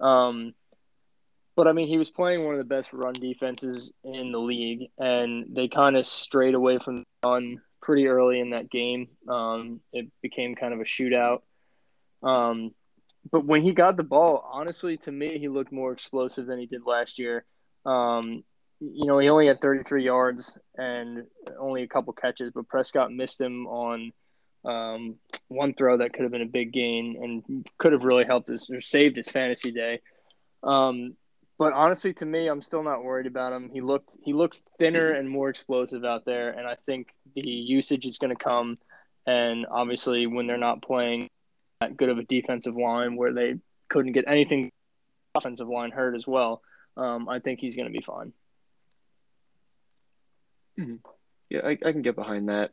[0.00, 0.54] Um,
[1.56, 4.90] but I mean, he was playing one of the best run defenses in the league,
[4.98, 9.08] and they kind of strayed away from the run pretty early in that game.
[9.26, 11.40] Um, it became kind of a shootout.
[12.22, 12.72] Um,
[13.30, 16.66] but when he got the ball, honestly, to me, he looked more explosive than he
[16.66, 17.44] did last year.
[17.86, 18.44] Um,
[18.80, 21.24] you know, he only had 33 yards and
[21.58, 24.12] only a couple catches, but Prescott missed him on
[24.66, 25.16] um,
[25.48, 28.68] one throw that could have been a big gain and could have really helped us
[28.70, 30.00] or saved his fantasy day.
[30.62, 31.14] Um,
[31.58, 33.70] but honestly, to me, I'm still not worried about him.
[33.72, 38.04] He looked he looks thinner and more explosive out there, and I think the usage
[38.04, 38.78] is going to come.
[39.26, 41.30] And obviously, when they're not playing
[41.80, 43.54] that good of a defensive line, where they
[43.88, 44.70] couldn't get anything
[45.34, 46.62] offensive line hurt as well,
[46.96, 48.32] um, I think he's going to be fine.
[50.78, 50.96] Mm-hmm.
[51.48, 52.72] Yeah, I, I can get behind that.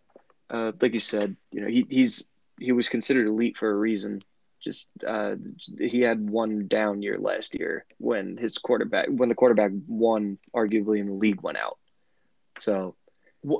[0.49, 2.29] Uh, like you said, you know, he, he's
[2.59, 4.21] he was considered elite for a reason.
[4.61, 5.35] Just uh,
[5.77, 10.99] he had one down year last year when his quarterback when the quarterback one arguably
[10.99, 11.77] in the league went out.
[12.59, 12.95] So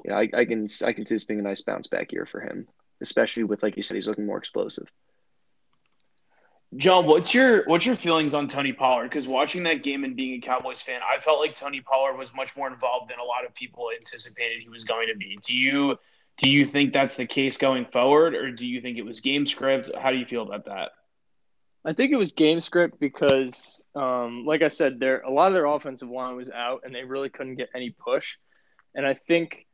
[0.05, 2.39] yeah, I, I can I can see this being a nice bounce back year for
[2.39, 2.67] him,
[3.01, 4.89] especially with like you said, he's looking more explosive.
[6.77, 9.09] John, what's your what's your feelings on Tony Pollard?
[9.09, 12.33] Because watching that game and being a Cowboys fan, I felt like Tony Pollard was
[12.33, 15.37] much more involved than a lot of people anticipated he was going to be.
[15.45, 15.97] Do you
[16.37, 19.45] do you think that's the case going forward, or do you think it was game
[19.45, 19.91] script?
[19.95, 20.91] How do you feel about that?
[21.85, 25.53] I think it was game script because, um, like I said, there a lot of
[25.53, 28.37] their offensive line was out, and they really couldn't get any push.
[28.95, 29.67] And I think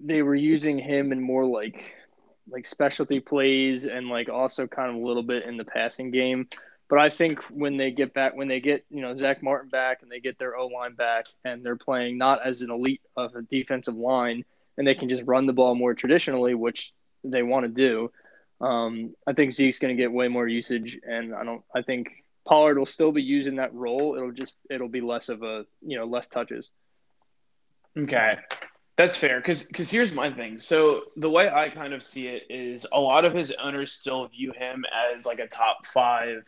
[0.00, 1.94] they were using him in more like
[2.48, 6.48] like specialty plays and like also kind of a little bit in the passing game.
[6.88, 10.02] But I think when they get back, when they get you know Zack Martin back
[10.02, 13.34] and they get their O line back, and they're playing not as an elite of
[13.34, 14.44] a defensive line,
[14.76, 16.92] and they can just run the ball more traditionally, which
[17.24, 18.10] they want to do.
[18.60, 21.62] Um, I think Zeke's going to get way more usage, and I don't.
[21.74, 22.08] I think
[22.46, 24.16] Pollard will still be using that role.
[24.16, 26.70] It'll just it'll be less of a you know less touches.
[27.98, 28.36] Okay.
[28.96, 30.58] That's fair because because here's my thing.
[30.58, 34.26] So the way I kind of see it is a lot of his owners still
[34.28, 34.84] view him
[35.14, 36.44] as like a top five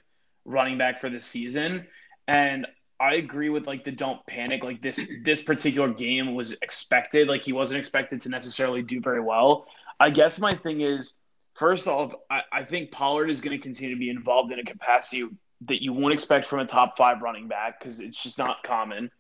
[0.47, 1.87] running back for the season,
[2.27, 2.67] and
[3.01, 4.65] I agree with like the don't panic.
[4.65, 7.29] Like this this particular game was expected.
[7.29, 9.67] Like he wasn't expected to necessarily do very well.
[10.01, 11.15] I guess my thing is
[11.55, 14.65] first off, I, I think Pollard is going to continue to be involved in a
[14.65, 15.29] capacity
[15.67, 19.11] that you won't expect from a top five running back because it's just not common.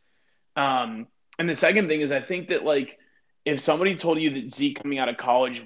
[0.54, 2.98] Um, and the second thing is I think that like
[3.44, 5.62] if somebody told you that Zeke coming out of college,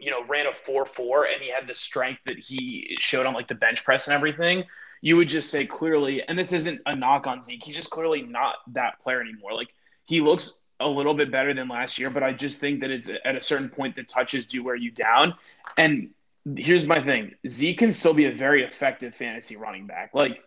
[0.00, 3.34] you know, ran a four four and he had the strength that he showed on
[3.34, 4.64] like the bench press and everything,
[5.02, 6.26] you would just say clearly.
[6.26, 9.52] And this isn't a knock on Zeke; he's just clearly not that player anymore.
[9.52, 9.74] Like
[10.06, 13.10] he looks a little bit better than last year, but I just think that it's
[13.24, 15.34] at a certain point the touches do wear you down.
[15.76, 16.10] And
[16.56, 20.14] here's my thing: Zeke can still be a very effective fantasy running back.
[20.14, 20.42] Like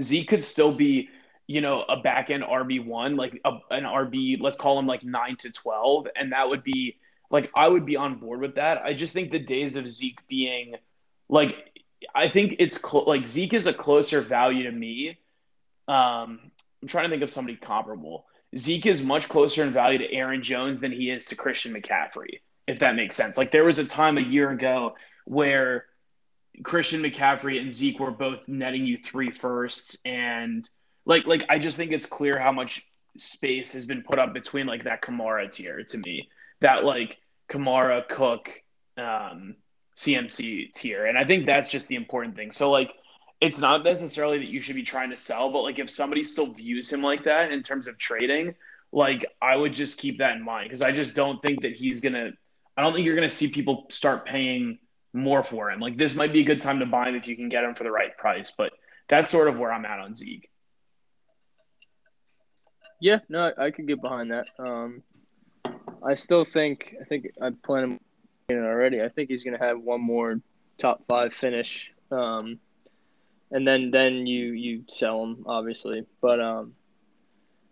[0.00, 1.10] Zeke could still be
[1.48, 5.34] you know, a back end RB1, like a, an RB, let's call him like nine
[5.36, 6.06] to 12.
[6.14, 6.98] And that would be
[7.30, 8.82] like, I would be on board with that.
[8.82, 10.74] I just think the days of Zeke being
[11.28, 11.67] like,
[12.14, 15.18] I think it's cl- like Zeke is a closer value to me.
[15.86, 16.40] Um,
[16.82, 18.26] I'm trying to think of somebody comparable.
[18.56, 22.40] Zeke is much closer in value to Aaron Jones than he is to Christian McCaffrey,
[22.66, 23.36] if that makes sense.
[23.36, 25.86] Like there was a time a year ago where
[26.62, 30.68] Christian McCaffrey and Zeke were both netting you three firsts and
[31.04, 34.66] like like I just think it's clear how much space has been put up between
[34.66, 36.28] like that Kamara tier to me.
[36.60, 37.18] That like
[37.50, 38.50] Kamara, Cook,
[38.96, 39.56] um,
[39.98, 41.06] CMC tier.
[41.06, 42.52] And I think that's just the important thing.
[42.52, 42.94] So like
[43.40, 46.52] it's not necessarily that you should be trying to sell, but like if somebody still
[46.52, 48.54] views him like that in terms of trading,
[48.92, 52.00] like I would just keep that in mind because I just don't think that he's
[52.00, 52.30] gonna
[52.76, 54.78] I don't think you're gonna see people start paying
[55.12, 55.80] more for him.
[55.80, 57.74] Like this might be a good time to buy him if you can get him
[57.74, 58.72] for the right price, but
[59.08, 60.48] that's sort of where I'm at on Zeke.
[63.00, 64.46] Yeah, no, I could get behind that.
[64.60, 65.02] Um,
[66.06, 68.00] I still think I think I'd plan him
[68.56, 69.02] already.
[69.02, 70.40] I think he's going to have one more
[70.78, 72.58] top five finish, um,
[73.50, 76.06] and then then you you sell him obviously.
[76.22, 76.74] But um,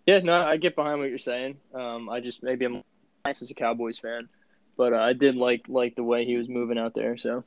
[0.04, 1.56] yeah, no, I get behind what you're saying.
[1.74, 2.82] Um, I just maybe I'm
[3.24, 4.28] nice as a Cowboys fan,
[4.76, 7.16] but uh, I did like like the way he was moving out there.
[7.16, 7.42] So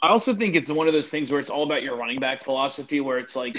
[0.00, 2.44] I also think it's one of those things where it's all about your running back
[2.44, 3.58] philosophy, where it's like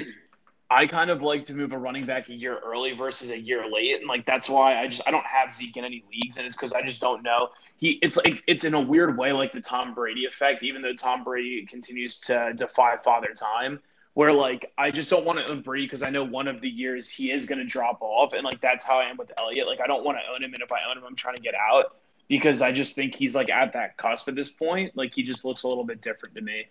[0.69, 3.69] I kind of like to move a running back a year early versus a year
[3.71, 6.45] late, and like that's why I just I don't have Zeke in any leagues, and
[6.45, 7.49] it's because I just don't know.
[7.77, 10.93] He it's like it's in a weird way like the Tom Brady effect, even though
[10.93, 13.79] Tom Brady continues to defy father time.
[14.15, 16.69] Where like I just don't want to own Brady because I know one of the
[16.69, 19.67] years he is going to drop off, and like that's how I am with Elliott.
[19.67, 21.41] Like I don't want to own him, and if I own him, I'm trying to
[21.41, 21.97] get out
[22.27, 24.95] because I just think he's like at that cusp at this point.
[24.95, 26.65] Like he just looks a little bit different to me.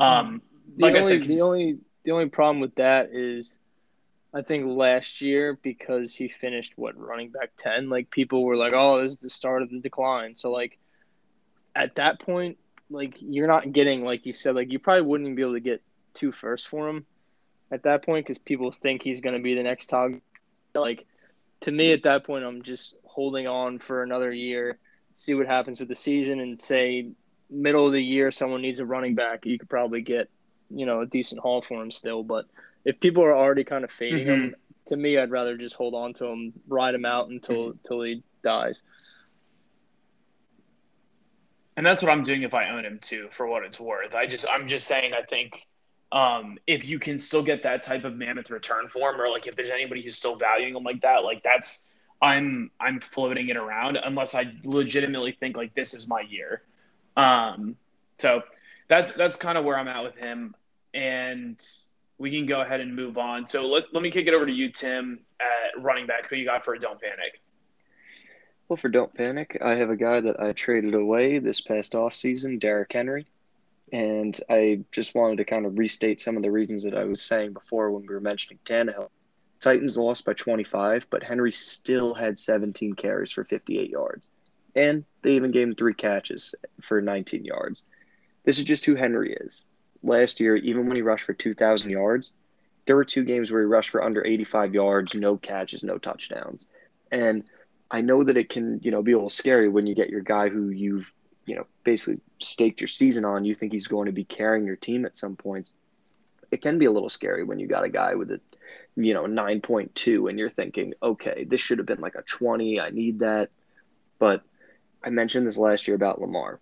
[0.00, 0.42] Um,
[0.76, 3.58] the like only, I said, the only the only problem with that is
[4.32, 8.72] I think last year because he finished what running back 10 like people were like
[8.74, 10.34] oh this is the start of the decline.
[10.34, 10.78] So like
[11.74, 12.58] at that point
[12.90, 15.82] like you're not getting like you said like you probably wouldn't be able to get
[16.14, 17.04] two first for him
[17.70, 20.20] at that point because people think he's going to be the next tog
[20.74, 21.06] like
[21.60, 24.78] to me at that point I'm just holding on for another year
[25.14, 27.10] see what happens with the season and say
[27.50, 30.30] middle of the year someone needs a running back you could probably get
[30.70, 32.22] you know a decent haul for him still.
[32.22, 32.46] But
[32.84, 34.44] if people are already kind of fading mm-hmm.
[34.44, 38.02] him, to me, I'd rather just hold on to him, ride him out until until
[38.02, 38.82] he dies.
[41.76, 44.14] And that's what I'm doing if I own him too, for what it's worth.
[44.14, 45.66] I just I'm just saying I think
[46.10, 49.46] um, if you can still get that type of mammoth return for him, or like
[49.46, 53.56] if there's anybody who's still valuing him like that, like that's I'm I'm floating it
[53.56, 56.62] around unless I legitimately think like this is my year.
[57.16, 57.76] Um,
[58.16, 58.42] so
[58.88, 60.54] that's that's kind of where I'm at with him,
[60.94, 61.60] and
[62.18, 63.46] we can go ahead and move on.
[63.46, 66.28] So let, let me kick it over to you, Tim, at running back.
[66.28, 67.40] Who you got for Don't Panic?
[68.68, 72.14] Well, for Don't Panic, I have a guy that I traded away this past off
[72.14, 73.26] season, Derrick Henry.
[73.92, 77.22] And I just wanted to kind of restate some of the reasons that I was
[77.22, 79.08] saying before when we were mentioning Tannehill.
[79.60, 84.30] Titans lost by 25, but Henry still had 17 carries for 58 yards.
[84.74, 87.86] And they even gave him three catches for 19 yards.
[88.48, 89.66] This is just who Henry is.
[90.02, 92.32] Last year, even when he rushed for 2,000 yards,
[92.86, 96.66] there were two games where he rushed for under 85 yards, no catches, no touchdowns.
[97.12, 97.44] And
[97.90, 100.22] I know that it can, you know, be a little scary when you get your
[100.22, 101.12] guy who you've,
[101.44, 103.44] you know, basically staked your season on.
[103.44, 105.74] You think he's going to be carrying your team at some points.
[106.50, 108.40] It can be a little scary when you got a guy with a,
[108.96, 112.80] you know, 9.2 and you're thinking, okay, this should have been like a 20.
[112.80, 113.50] I need that.
[114.18, 114.42] But
[115.04, 116.60] I mentioned this last year about Lamar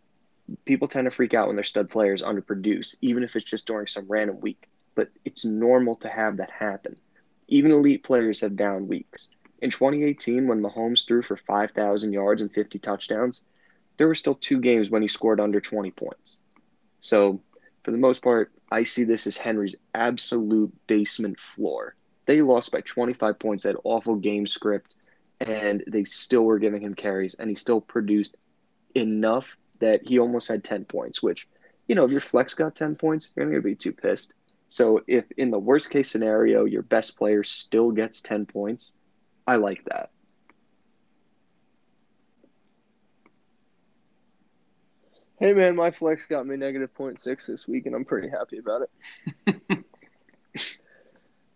[0.65, 3.87] people tend to freak out when their stud players underproduce, even if it's just during
[3.87, 4.69] some random week.
[4.95, 6.97] But it's normal to have that happen.
[7.49, 9.31] Even elite players have down weeks.
[9.61, 13.45] In 2018, when Mahomes threw for 5,000 yards and 50 touchdowns,
[13.97, 16.41] there were still two games when he scored under 20 points.
[17.01, 17.41] So,
[17.83, 21.95] for the most part, I see this as Henry's absolute basement floor.
[22.27, 24.97] They lost by 25 points, that awful game script,
[25.41, 28.37] and they still were giving him carries, and he still produced
[28.95, 31.49] enough that he almost had 10 points, which,
[31.89, 34.35] you know, if your flex got 10 points, you're going to be too pissed.
[34.69, 38.93] So if in the worst case scenario, your best player still gets 10 points,
[39.47, 40.11] I like that.
[45.39, 48.89] Hey man, my flex got me negative 0.6 this week, and I'm pretty happy about
[49.47, 49.85] it.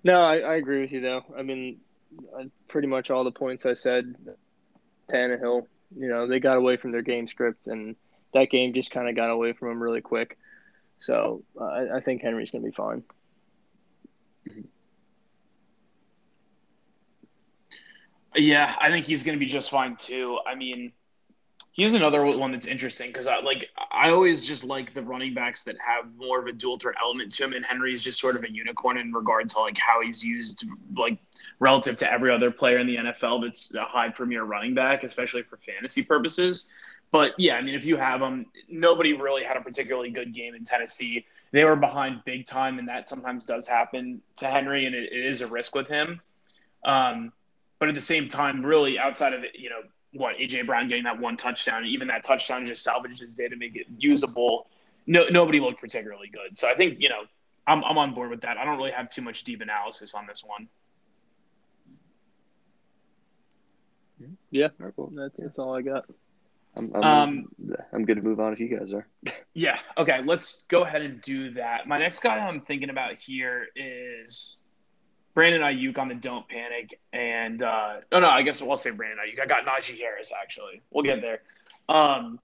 [0.04, 1.24] no, I, I agree with you though.
[1.36, 1.80] I mean,
[2.68, 4.14] pretty much all the points I said.
[5.10, 7.96] Tannehill, you know, they got away from their game script, and
[8.32, 10.38] that game just kind of got away from him really quick.
[10.98, 13.02] So uh, I, I think Henry's going to be fine.
[18.36, 20.38] Yeah, I think he's going to be just fine too.
[20.46, 20.92] I mean,
[21.72, 25.62] he's another one that's interesting because I like I always just like the running backs
[25.64, 28.44] that have more of a dual threat element to him, and Henry's just sort of
[28.44, 30.64] a unicorn in regards to like how he's used
[30.96, 31.18] like
[31.58, 35.42] relative to every other player in the NFL that's a high premier running back, especially
[35.42, 36.70] for fantasy purposes.
[37.12, 40.54] But yeah, I mean, if you have them, nobody really had a particularly good game
[40.54, 41.26] in Tennessee.
[41.52, 45.26] They were behind big time, and that sometimes does happen to Henry, and it, it
[45.26, 46.20] is a risk with him.
[46.84, 47.32] Um,
[47.80, 49.80] but at the same time, really outside of you know,
[50.12, 53.56] what AJ Brown getting that one touchdown, even that touchdown just salvaged his day to
[53.56, 54.68] make it usable.
[55.06, 56.56] No, nobody looked particularly good.
[56.56, 57.22] So I think you know
[57.66, 58.56] I'm I'm on board with that.
[58.56, 60.68] I don't really have too much deep analysis on this one.
[64.50, 66.04] Yeah, that's that's all I got.
[66.76, 67.48] I'm, I'm, um,
[67.92, 69.06] I'm good to move on if you guys are.
[69.54, 69.78] yeah.
[69.98, 70.22] Okay.
[70.24, 71.86] Let's go ahead and do that.
[71.86, 74.64] My next guy I'm thinking about here is
[75.34, 77.00] Brandon Aiyuk on the don't panic.
[77.12, 79.42] And, uh, no, no, I guess we'll say Brandon Aiyuk.
[79.42, 80.82] I got Najee Harris, actually.
[80.90, 81.42] We'll get there.
[81.88, 82.38] Um,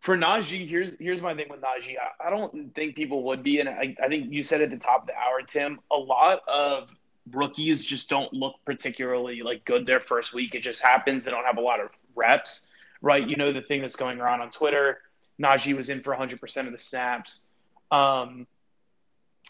[0.00, 1.94] for Najee, here's here's my thing with Najee.
[1.98, 4.76] I, I don't think people would be, and I, I think you said at the
[4.76, 5.80] top of the hour, Tim.
[5.90, 6.94] A lot of
[7.32, 10.54] rookies just don't look particularly like good their first week.
[10.54, 11.24] It just happens.
[11.24, 12.73] They don't have a lot of reps
[13.04, 13.28] right?
[13.28, 14.98] You know the thing that's going around on Twitter.
[15.40, 17.46] Najee was in for 100% of the snaps.
[17.90, 18.46] Um,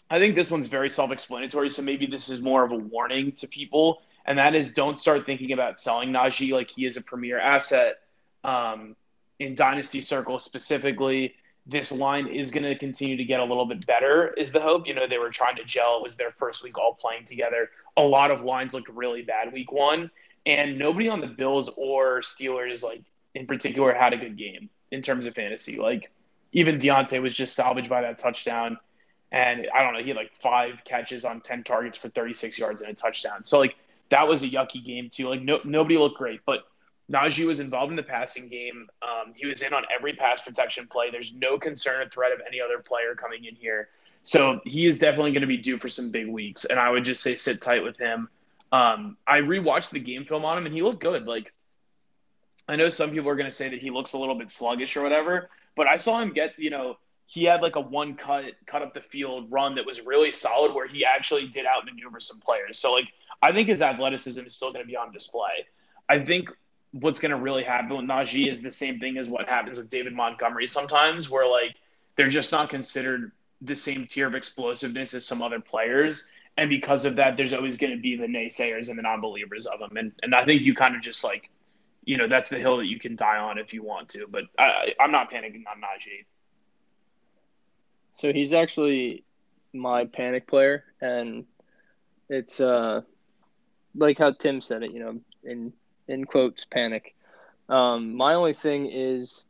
[0.09, 3.47] I think this one's very self-explanatory, so maybe this is more of a warning to
[3.47, 7.39] people, and that is don't start thinking about selling Najee like he is a premier
[7.39, 8.01] asset
[8.43, 8.97] um,
[9.39, 11.35] in dynasty circles specifically.
[11.65, 14.85] This line is going to continue to get a little bit better, is the hope.
[14.85, 15.97] You know, they were trying to gel.
[15.97, 17.69] It was their first week all playing together.
[17.95, 20.11] A lot of lines looked really bad week one,
[20.45, 23.01] and nobody on the Bills or Steelers, like
[23.35, 25.77] in particular, had a good game in terms of fantasy.
[25.77, 26.11] Like
[26.55, 28.77] even Diontae was just salvaged by that touchdown.
[29.31, 32.81] And I don't know, he had like five catches on 10 targets for 36 yards
[32.81, 33.43] and a touchdown.
[33.43, 33.75] So, like,
[34.09, 35.27] that was a yucky game, too.
[35.27, 36.61] Like, no, nobody looked great, but
[37.11, 38.87] Najee was involved in the passing game.
[39.01, 41.11] Um, he was in on every pass protection play.
[41.11, 43.89] There's no concern or threat of any other player coming in here.
[44.21, 46.63] So, he is definitely going to be due for some big weeks.
[46.63, 48.29] And I would just say sit tight with him.
[48.71, 51.25] Um, I rewatched the game film on him, and he looked good.
[51.27, 51.51] Like,
[52.67, 54.97] I know some people are going to say that he looks a little bit sluggish
[54.97, 56.97] or whatever, but I saw him get, you know,
[57.27, 60.73] he had like a one cut, cut up the field run that was really solid
[60.73, 62.79] where he actually did outmaneuver some players.
[62.79, 65.65] So, like, I think his athleticism is still going to be on display.
[66.07, 66.49] I think
[66.91, 69.89] what's going to really happen with Najee is the same thing as what happens with
[69.89, 71.75] David Montgomery sometimes, where like
[72.15, 76.29] they're just not considered the same tier of explosiveness as some other players.
[76.57, 79.65] And because of that, there's always going to be the naysayers and the non believers
[79.65, 79.97] of them.
[79.97, 81.49] And, and I think you kind of just like
[82.05, 84.27] you know that's the hill that you can die on if you want to.
[84.29, 86.25] But I, I'm not panicking on Najee.
[88.13, 89.23] So he's actually
[89.73, 91.45] my panic player, and
[92.29, 93.01] it's uh
[93.95, 95.73] like how Tim said it, you know, in
[96.07, 97.15] in quotes, panic.
[97.67, 99.45] Um, my only thing is,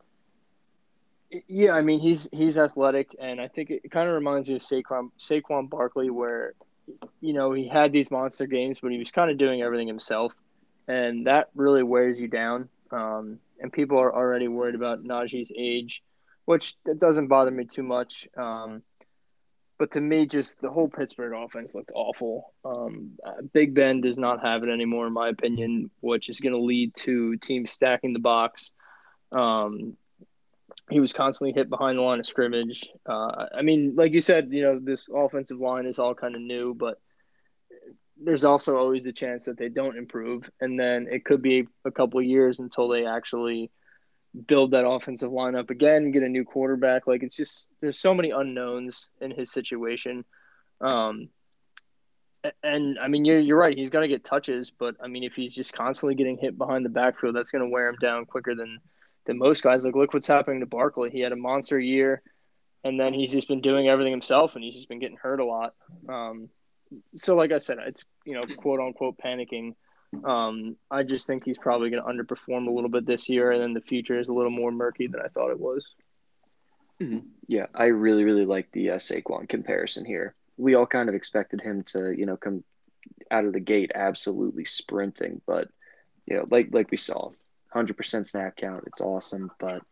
[1.48, 4.62] yeah, I mean he's he's athletic, and I think it kind of reminds me of
[4.62, 6.54] Saquon Saquon Barkley, where
[7.20, 10.32] you know he had these monster games, but he was kind of doing everything himself
[10.88, 12.68] and that really wears you down.
[12.90, 16.02] Um, and people are already worried about Najee's age,
[16.44, 18.28] which that doesn't bother me too much.
[18.36, 18.82] Um,
[19.78, 22.54] but to me, just the whole Pittsburgh offense looked awful.
[22.64, 23.12] Um,
[23.52, 26.94] Big Ben does not have it anymore, in my opinion, which is going to lead
[26.94, 28.70] to teams stacking the box.
[29.32, 29.96] Um,
[30.90, 32.88] he was constantly hit behind the line of scrimmage.
[33.04, 36.40] Uh, I mean, like you said, you know, this offensive line is all kind of
[36.40, 36.98] new, but
[38.22, 41.90] there's also always the chance that they don't improve, and then it could be a
[41.90, 43.70] couple years until they actually
[44.46, 47.06] build that offensive lineup again, get a new quarterback.
[47.06, 50.24] Like it's just there's so many unknowns in his situation.
[50.80, 51.28] Um,
[52.62, 53.76] and I mean, you're you're right.
[53.76, 56.90] He's gonna get touches, but I mean, if he's just constantly getting hit behind the
[56.90, 58.78] backfield, that's gonna wear him down quicker than
[59.26, 59.84] than most guys.
[59.84, 61.10] Like, look what's happening to Barkley.
[61.10, 62.22] He had a monster year,
[62.84, 65.44] and then he's just been doing everything himself, and he's just been getting hurt a
[65.44, 65.74] lot.
[66.08, 66.48] Um,
[67.14, 69.74] so like I said, it's you know quote unquote panicking.
[70.24, 73.60] Um, I just think he's probably going to underperform a little bit this year, and
[73.60, 75.84] then the future is a little more murky than I thought it was.
[77.00, 77.26] Mm-hmm.
[77.48, 80.34] Yeah, I really really like the uh, Saquon comparison here.
[80.56, 82.64] We all kind of expected him to you know come
[83.30, 85.68] out of the gate absolutely sprinting, but
[86.26, 87.28] you know like like we saw,
[87.70, 88.84] hundred percent snap count.
[88.86, 89.82] It's awesome, but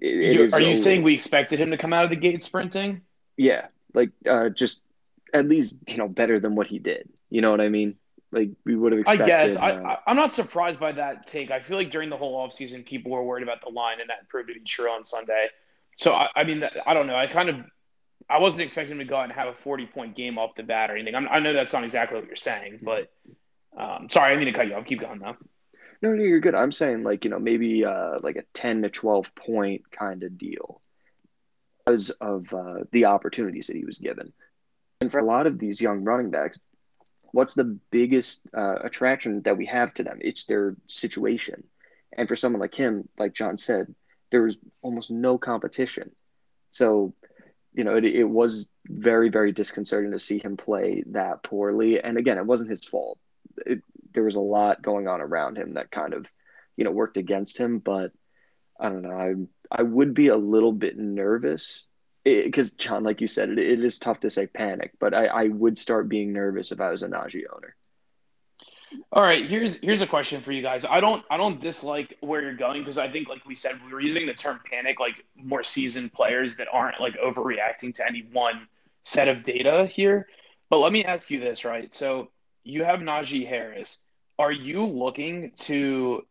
[0.00, 3.02] it, it are you saying we expected him to come out of the gate sprinting?
[3.36, 4.82] Yeah, like uh, just
[5.32, 7.08] at least you know better than what he did.
[7.28, 7.96] You know what I mean?
[8.32, 9.24] Like we would have expected.
[9.24, 11.50] I guess uh, I, I'm not surprised by that take.
[11.50, 14.28] I feel like during the whole offseason, people were worried about the line, and that
[14.28, 15.48] proved to be true on Sunday.
[15.96, 17.16] So I, I mean, I don't know.
[17.16, 17.56] I kind of
[18.28, 20.62] I wasn't expecting him to go out and have a 40 point game off the
[20.62, 21.14] bat or anything.
[21.14, 23.10] I'm, i know that's not exactly what you're saying, but
[23.76, 24.84] um, sorry, I mean to cut you off.
[24.84, 25.36] Keep going though.
[26.02, 26.54] No, no, you're good.
[26.54, 30.38] I'm saying like you know maybe uh, like a 10 to 12 point kind of
[30.38, 30.80] deal
[31.84, 34.32] because of uh, the opportunities that he was given.
[35.00, 36.58] And for a lot of these young running backs,
[37.32, 40.18] what's the biggest uh, attraction that we have to them?
[40.20, 41.64] It's their situation.
[42.12, 43.94] And for someone like him, like John said,
[44.30, 46.10] there was almost no competition.
[46.70, 47.14] So,
[47.72, 52.00] you know, it, it was very, very disconcerting to see him play that poorly.
[52.00, 53.18] And again, it wasn't his fault.
[53.64, 53.82] It,
[54.12, 56.26] there was a lot going on around him that kind of,
[56.76, 57.78] you know, worked against him.
[57.78, 58.12] But
[58.78, 59.10] I don't know.
[59.10, 59.34] I
[59.70, 61.86] I would be a little bit nervous
[62.24, 65.48] because John, like you said, it, it is tough to say panic, but I, I
[65.48, 67.74] would start being nervous if I was a Najee owner.
[69.12, 70.84] All right, here's here's a question for you guys.
[70.84, 73.92] I don't I don't dislike where you're going because I think like we said we
[73.92, 78.26] were using the term panic like more seasoned players that aren't like overreacting to any
[78.32, 78.66] one
[79.02, 80.26] set of data here.
[80.70, 81.92] But let me ask you this, right?
[81.94, 82.30] So
[82.64, 84.00] you have Najee Harris.
[84.38, 86.26] Are you looking to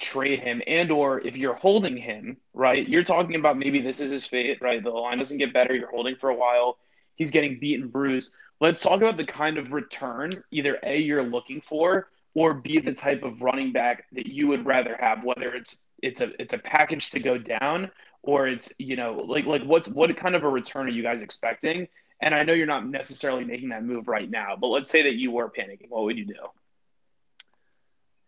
[0.00, 4.10] trade him and or if you're holding him right you're talking about maybe this is
[4.10, 6.78] his fate right the line doesn't get better you're holding for a while
[7.14, 11.60] he's getting beaten bruised let's talk about the kind of return either a you're looking
[11.60, 15.88] for or b the type of running back that you would rather have whether it's
[16.02, 17.90] it's a it's a package to go down
[18.22, 21.22] or it's you know like like what's what kind of a return are you guys
[21.22, 21.88] expecting?
[22.22, 25.14] And I know you're not necessarily making that move right now, but let's say that
[25.14, 25.88] you were panicking.
[25.88, 26.34] What would you do?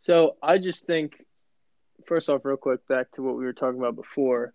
[0.00, 1.22] So I just think,
[2.06, 4.52] first off, real quick, back to what we were talking about before.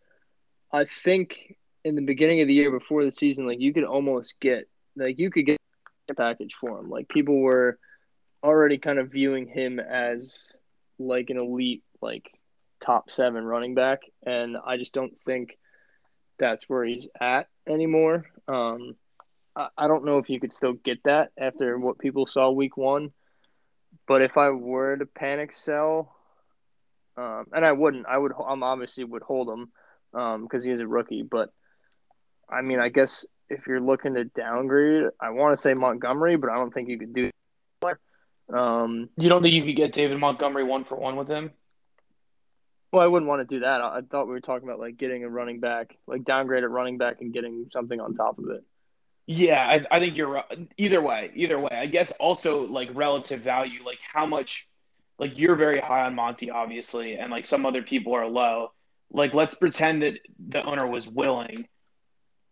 [0.71, 4.39] I think in the beginning of the year before the season, like you could almost
[4.39, 5.57] get like you could get
[6.09, 6.89] a package for him.
[6.89, 7.79] Like people were
[8.43, 10.53] already kind of viewing him as
[10.99, 12.29] like an elite, like
[12.79, 15.57] top seven running back, and I just don't think
[16.39, 18.25] that's where he's at anymore.
[18.47, 18.95] Um,
[19.55, 22.77] I, I don't know if you could still get that after what people saw week
[22.77, 23.11] one,
[24.07, 26.16] but if I were to panic sell,
[27.17, 29.71] um, and I wouldn't, I would, I'm obviously would hold him
[30.11, 31.49] because um, he is a rookie, but
[32.49, 36.49] I mean, I guess if you're looking to downgrade, I want to say Montgomery, but
[36.49, 37.31] I don't think you could do.
[38.53, 41.51] Um, you don't think you could get David Montgomery one for one with him?
[42.91, 43.81] Well, I wouldn't want to do that.
[43.81, 46.97] I thought we were talking about like getting a running back, like downgrade a running
[46.97, 48.63] back and getting something on top of it.
[49.25, 50.73] Yeah, I, I think you're right.
[50.77, 51.71] Either way, either way.
[51.73, 54.69] I guess also like relative value, like how much,
[55.19, 58.71] like you're very high on Monty, obviously, and like some other people are low.
[59.11, 61.67] Like let's pretend that the owner was willing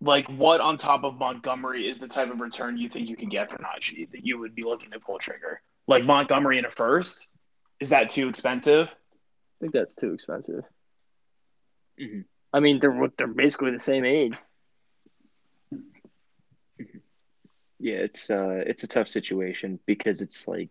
[0.01, 3.29] like what on top of Montgomery is the type of return you think you can
[3.29, 5.61] get for Najee that you would be looking to pull trigger?
[5.87, 7.29] Like Montgomery in a first,
[7.79, 8.89] is that too expensive?
[8.89, 10.63] I think that's too expensive.
[11.99, 12.21] Mm-hmm.
[12.53, 14.35] I mean, they're they're basically the same age.
[15.73, 16.97] Mm-hmm.
[17.79, 20.69] Yeah, it's uh, it's a tough situation because it's like,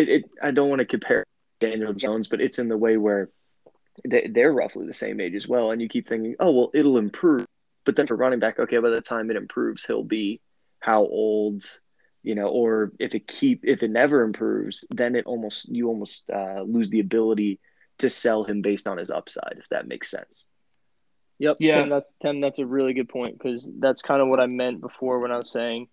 [0.00, 0.08] it.
[0.08, 1.24] it I don't want to compare
[1.60, 3.30] Daniel Jones, but it's in the way where
[4.06, 6.98] they, they're roughly the same age as well, and you keep thinking, oh well, it'll
[6.98, 7.46] improve
[7.84, 10.40] but then for running back, okay, by the time it improves, he'll be
[10.80, 11.64] how old,
[12.22, 16.24] you know, or if it keep if it never improves, then it almost you almost
[16.32, 17.58] uh, lose the ability
[17.98, 20.46] to sell him based on his upside, if that makes sense.
[21.38, 21.56] Yep.
[21.58, 21.80] Yeah.
[21.80, 24.80] Tim, that, Tim that's a really good point because that's kind of what I meant
[24.80, 25.88] before when I was saying,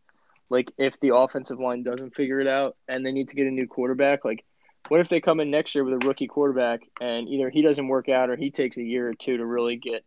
[0.49, 3.51] like, if the offensive line doesn't figure it out and they need to get a
[3.51, 4.45] new quarterback, like,
[4.89, 7.87] what if they come in next year with a rookie quarterback and either he doesn't
[7.87, 10.05] work out or he takes a year or two to really get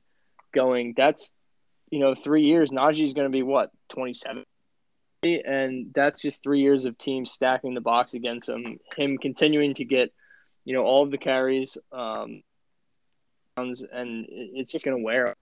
[0.53, 0.95] going?
[0.97, 1.35] That's
[1.91, 4.45] you know, three years, Najee's going to be what, 27?
[5.23, 8.79] And that's just three years of teams stacking the box against him.
[8.97, 10.13] Him continuing to get,
[10.65, 12.43] you know, all of the carries, um,
[13.57, 13.77] and
[14.29, 15.35] it's just going to wear.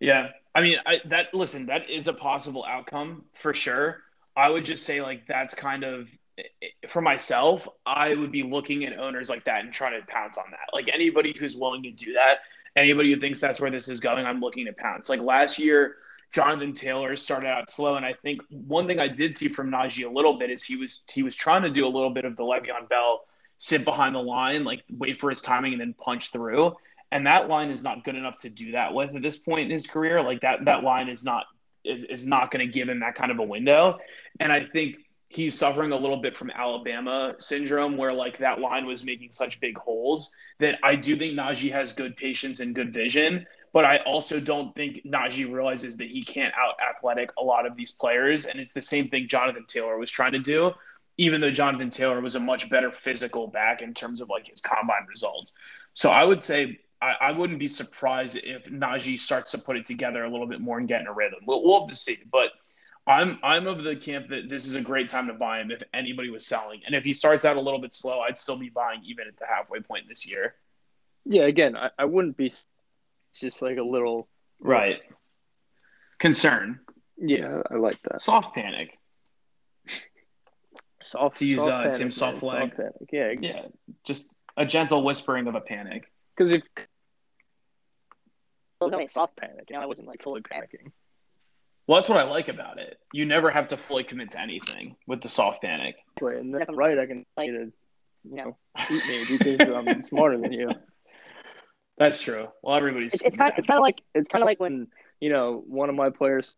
[0.00, 4.02] Yeah, I mean, I, that listen, that is a possible outcome for sure.
[4.36, 7.68] I would just say like that's kind of eh, eh, for myself.
[7.86, 10.72] I would be looking at owners like that and trying to pounce on that.
[10.72, 12.38] Like anybody who's willing to do that,
[12.76, 15.08] anybody who thinks that's where this is going, I'm looking to pounce.
[15.08, 15.96] Like last year,
[16.32, 20.04] Jonathan Taylor started out slow, and I think one thing I did see from Najee
[20.04, 22.36] a little bit is he was he was trying to do a little bit of
[22.36, 23.24] the Le'Veon Bell
[23.58, 26.74] sit behind the line, like wait for his timing and then punch through.
[27.12, 29.70] And that line is not good enough to do that with at this point in
[29.70, 30.22] his career.
[30.22, 31.44] Like that that line is not
[31.84, 33.98] is, is not going to give him that kind of a window.
[34.40, 34.96] And I think
[35.28, 39.60] he's suffering a little bit from Alabama syndrome, where like that line was making such
[39.60, 43.98] big holes that I do think Najee has good patience and good vision, but I
[43.98, 48.46] also don't think Najee realizes that he can't out athletic a lot of these players.
[48.46, 50.70] And it's the same thing Jonathan Taylor was trying to do,
[51.16, 54.60] even though Jonathan Taylor was a much better physical back in terms of like his
[54.60, 55.54] combine results.
[55.92, 59.84] So I would say I, I wouldn't be surprised if Najee starts to put it
[59.84, 61.40] together a little bit more and get in a rhythm.
[61.46, 62.16] We'll, we'll have to see.
[62.32, 62.50] But
[63.06, 65.82] I'm I'm of the camp that this is a great time to buy him if
[65.92, 66.80] anybody was selling.
[66.86, 69.36] And if he starts out a little bit slow, I'd still be buying even at
[69.36, 70.54] the halfway point this year.
[71.26, 72.66] Yeah, again, I, I wouldn't be it's
[73.34, 74.28] just like a little
[74.60, 75.04] right
[76.18, 76.80] concern.
[77.18, 78.22] Yeah, I like that.
[78.22, 78.98] Soft panic.
[81.02, 82.76] Soft to use soft uh, panic, Tim Softleg.
[82.76, 82.92] Soft.
[83.12, 83.62] Yeah, yeah,
[84.04, 86.10] just a gentle whispering of a panic.
[86.34, 86.62] Because if
[88.80, 90.92] was only soft panic, you know, I wasn't like fully panicking.
[91.86, 92.98] Well, that's what I like about it.
[93.12, 95.96] You never have to fully commit to anything with the soft panic.
[96.20, 96.98] And that's right.
[96.98, 97.72] I can like to,
[98.24, 98.56] you know,
[98.90, 100.70] eat me because I'm smarter than you.
[101.98, 102.48] That's true.
[102.62, 103.14] Well, everybody's.
[103.14, 103.52] It's, it's kind.
[103.52, 104.88] Of, it's kind of like it's kind of like when
[105.20, 106.56] you know one of my players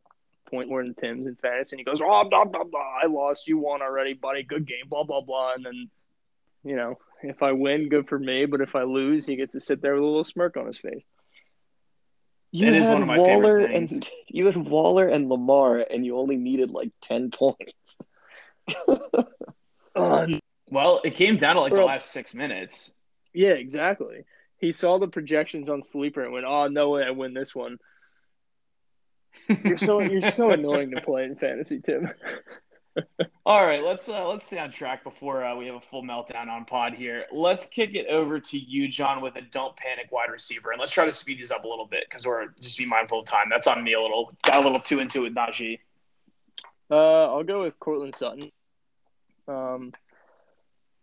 [0.49, 2.99] point where in Tim's in fantasy, and he goes, "Oh, blah blah blah!
[3.03, 3.47] I lost.
[3.49, 4.45] You won already, buddy.
[4.45, 4.89] Good game.
[4.89, 5.91] Blah blah blah." And then,
[6.65, 8.47] you know, if I win, good for me.
[8.47, 10.79] But if I lose, he gets to sit there with a little smirk on his
[10.79, 11.05] face.
[12.53, 17.31] You had Waller and you had Waller and Lamar, and you only needed like ten
[17.31, 18.01] points.
[19.97, 20.41] um,
[20.71, 22.95] well, it came down to like bro, the last six minutes.
[23.33, 24.25] Yeah, exactly.
[24.59, 27.79] He saw the projections on Sleeper and went, "Oh no way, I win this one."
[29.65, 32.11] You're so you're so annoying to play in fantasy, Tim.
[33.47, 36.49] All right, let's uh, let's stay on track before uh, we have a full meltdown
[36.49, 37.27] on pod here.
[37.33, 40.93] Let's kick it over to you, John, with a don't panic wide receiver, and let's
[40.93, 43.47] try to speed these up a little bit because we're just be mindful of time.
[43.51, 44.33] That's on me a little.
[44.43, 45.79] Got a little too into it, Najee.
[46.91, 48.51] Uh, I'll go with Courtland Sutton.
[49.49, 49.93] Um,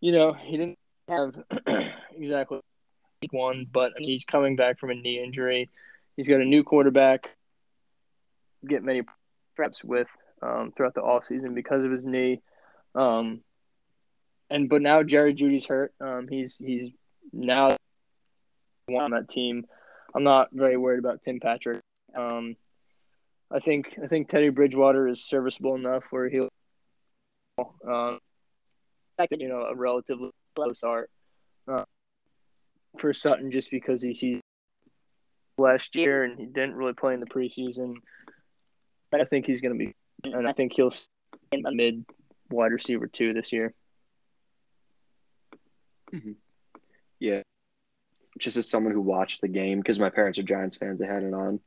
[0.01, 1.35] you know, he didn't have
[2.15, 2.59] exactly
[3.31, 5.69] one, but he's coming back from a knee injury.
[6.17, 7.29] He's got a new quarterback.
[8.67, 9.03] Get many
[9.57, 10.09] reps with
[10.43, 12.41] um, throughout the offseason because of his knee.
[12.95, 13.41] Um,
[14.49, 15.93] and but now Jerry Jeudy's hurt.
[15.99, 16.89] Um, he's he's
[17.31, 17.75] now
[18.89, 19.65] on that team.
[20.15, 21.81] I'm not very worried about Tim Patrick.
[22.15, 22.55] Um,
[23.51, 26.49] I think I think Teddy Bridgewater is serviceable enough where he'll
[27.87, 28.19] um,
[29.31, 31.09] you know a relatively low start
[31.67, 31.83] uh,
[32.97, 34.41] for Sutton just because he's, sees
[35.57, 37.95] last year and he didn't really play in the preseason.
[39.11, 39.93] But I think he's going to be,
[40.23, 40.93] and I think he'll
[41.51, 42.05] in a mid
[42.49, 43.73] wide receiver too this year.
[46.13, 46.33] Mm-hmm.
[47.19, 47.41] Yeah,
[48.39, 51.23] just as someone who watched the game because my parents are Giants fans, they had
[51.23, 51.59] it on.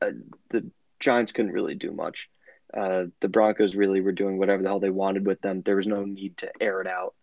[0.00, 0.10] Uh,
[0.50, 0.70] the
[1.00, 2.28] Giants couldn't really do much.
[2.72, 5.62] Uh, the Broncos really were doing whatever the hell they wanted with them.
[5.62, 7.14] There was no need to air it out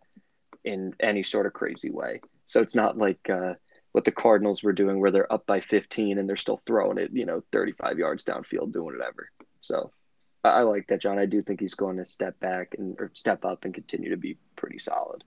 [0.64, 2.22] in any sort of crazy way.
[2.46, 3.56] So it's not like uh,
[3.92, 7.12] what the Cardinals were doing, where they're up by 15 and they're still throwing it,
[7.12, 9.30] you know, 35 yards downfield, doing whatever.
[9.60, 9.92] So
[10.44, 11.18] I, I like that, John.
[11.18, 14.18] I do think he's going to step back and or step up and continue to
[14.18, 15.24] be pretty solid.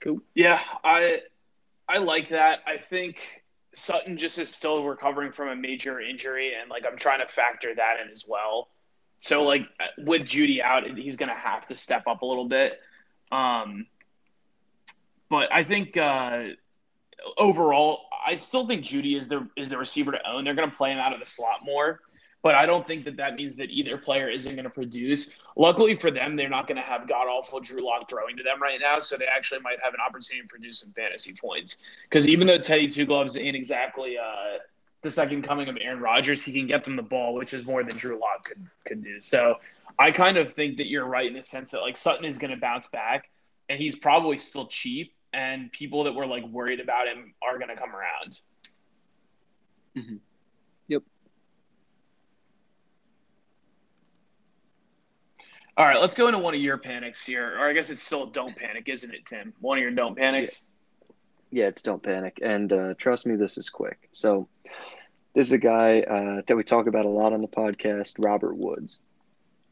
[0.00, 0.20] Cool.
[0.34, 1.20] Yeah, I
[1.88, 2.60] I like that.
[2.66, 3.42] I think
[3.74, 7.74] Sutton just is still recovering from a major injury, and like I'm trying to factor
[7.74, 8.68] that in as well.
[9.18, 9.66] So like
[9.98, 12.80] with Jeudy out, he's going to have to step up a little bit.
[13.30, 13.86] Um,
[15.28, 16.48] but I think uh,
[17.36, 20.44] overall, I still think Jeudy is the is the receiver to own.
[20.44, 22.00] They're going to play him out of the slot more,
[22.42, 25.36] but I don't think that that means that either player isn't going to produce.
[25.56, 28.60] Luckily for them, they're not going to have god awful Drew Lock throwing to them
[28.60, 31.86] right now, so they actually might have an opportunity to produce some fantasy points.
[32.04, 34.58] Because even though Teddy Two Gloves ain't exactly uh,
[35.02, 37.82] the second coming of Aaron Rodgers, he can get them the ball, which is more
[37.82, 39.20] than Drew Lock could could do.
[39.20, 39.56] So
[39.98, 42.52] I kind of think that you're right in the sense that like Sutton is going
[42.52, 43.30] to bounce back,
[43.68, 47.68] and he's probably still cheap and people that were like worried about him are going
[47.68, 48.40] to come around.
[49.96, 50.16] Mm-hmm.
[50.88, 51.02] Yep.
[55.76, 58.26] All right, let's go into one of your panics here, or I guess it's still
[58.26, 59.52] don't panic, isn't it, Tim?
[59.60, 60.66] One of your don't panics.
[61.50, 64.08] Yeah, yeah it's don't panic, and uh, trust me, this is quick.
[64.12, 64.48] So,
[65.34, 68.56] this is a guy uh, that we talk about a lot on the podcast, Robert
[68.56, 69.02] Woods,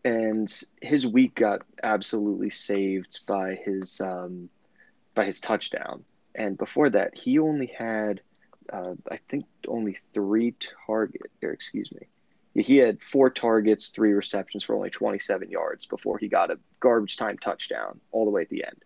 [0.05, 0.51] and
[0.81, 4.49] his week got absolutely saved by his um,
[5.19, 6.05] by his touchdown.
[6.37, 8.21] And before that, he only had,
[8.73, 10.55] uh, I think, only three
[10.87, 12.07] target, or excuse me,
[12.55, 17.17] he had four targets, three receptions for only 27 yards before he got a garbage
[17.17, 18.85] time touchdown all the way at the end.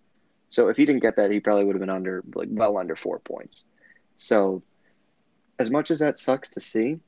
[0.48, 2.96] So if he didn't get that, he probably would have been under, like, well under
[2.96, 3.66] four points.
[4.16, 4.62] So,
[5.58, 6.98] as much as that sucks to see,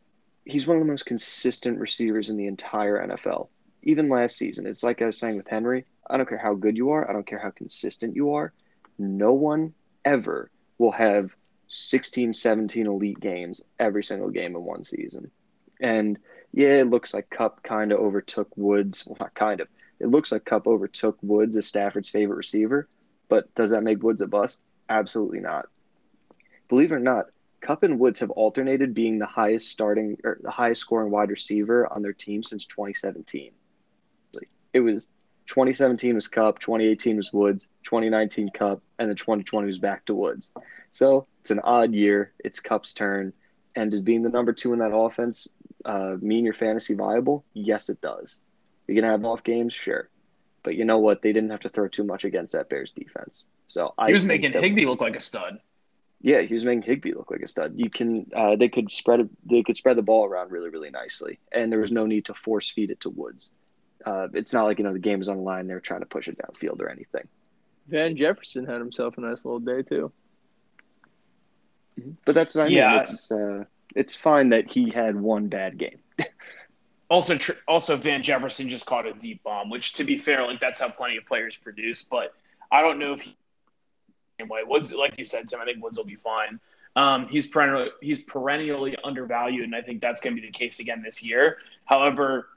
[0.45, 3.49] he's one of the most consistent receivers in the entire NFL.
[3.85, 5.87] Even last season, it's like I was saying with Henry.
[6.11, 7.09] I don't care how good you are.
[7.09, 8.53] I don't care how consistent you are
[8.99, 9.75] no one
[10.05, 11.35] ever will have
[11.69, 15.31] 16, 17 elite games every single game in one season.
[15.81, 16.19] And
[16.53, 19.05] yeah, it looks like Kupp kind of overtook Woods.
[19.07, 19.69] Well, not kind of.
[19.99, 22.89] It looks like Kupp overtook Woods as Stafford's favorite receiver.
[23.29, 24.61] But does that make Woods a bust?
[24.89, 25.67] Absolutely not.
[26.69, 27.27] Believe it or not,
[27.61, 31.91] Kupp and Woods have alternated being the highest starting or the highest scoring wide receiver
[31.93, 33.53] on their team since 2017.
[34.73, 35.11] It was
[35.47, 40.53] 2017 was Kupp, 2018 was Woods, 2019 Kupp, and then 2020 was back to Woods.
[40.93, 42.33] So it's an odd year.
[42.39, 43.33] It's Kupp's turn.
[43.77, 45.49] And does being the number two in that offense
[45.85, 47.45] uh, mean you're fantasy viable?
[47.53, 48.43] Yes, it does.
[48.87, 49.75] You're going to have off games?
[49.75, 50.09] Sure.
[50.63, 51.21] But you know what?
[51.21, 53.45] They didn't have to throw too much against that Bears defense.
[53.67, 55.59] So I he was making that, Higbee look like a stud.
[56.23, 57.75] Yeah, he was making Higbee look like a stud.
[57.77, 61.39] You can uh, they could spread they could spread the ball around really really nicely,
[61.53, 63.53] and there was no need to force feed it to Woods.
[64.05, 66.07] Uh, it's not like you know the game is on the line; they're trying to
[66.07, 67.27] push it downfield or anything.
[67.89, 70.13] Van Jefferson had himself a nice little day too.
[72.01, 72.13] Mm-hmm.
[72.25, 73.01] But that's what I yeah.
[73.01, 73.65] It's uh,
[73.95, 75.99] it's fine that he had one bad game.
[77.09, 80.61] also, tr- also Van Jefferson just caught a deep bomb, which, to be fair, like
[80.61, 82.03] that's how plenty of players produce.
[82.03, 82.35] But
[82.73, 83.37] I don't know if he
[84.39, 84.63] anyway.
[84.67, 86.61] Woods, like you said, Tim, I think Woods will be fine.
[86.97, 90.81] Um, he's perennially he's perennially undervalued, and I think that's going to be the case
[90.81, 91.59] again this year.
[91.85, 92.49] However,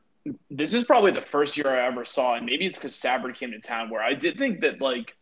[0.49, 3.51] this is probably the first year I ever saw, and maybe it's because Stafford came
[3.51, 5.15] to town, where I did think that like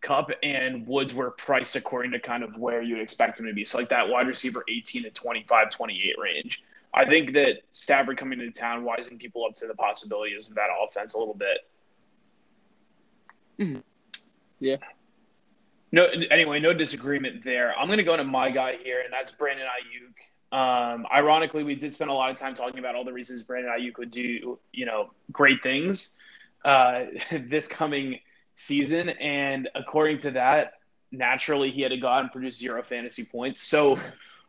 [0.00, 3.64] Kupp and Woods were priced according to kind of where you'd expect them to be.
[3.64, 6.64] So like that wide receiver 18 to 25, 28 range.
[6.92, 10.68] I think that Stafford coming into town wising people up to the possibilities of that
[10.82, 11.58] offense a little bit.
[13.58, 13.80] Mm-hmm.
[14.58, 14.76] Yeah.
[15.92, 17.74] No, anyway, no disagreement there.
[17.76, 20.14] I'm going to go into my guy here, and that's Brandon Aiyuk.
[20.52, 23.72] Um, ironically, we did spend a lot of time talking about all the reasons Brandon
[23.72, 26.18] Aiyuk would do, you know, great things
[26.64, 28.18] uh, this coming
[28.56, 30.74] season, and according to that,
[31.12, 33.62] naturally he had to go out and produce zero fantasy points.
[33.62, 33.98] So,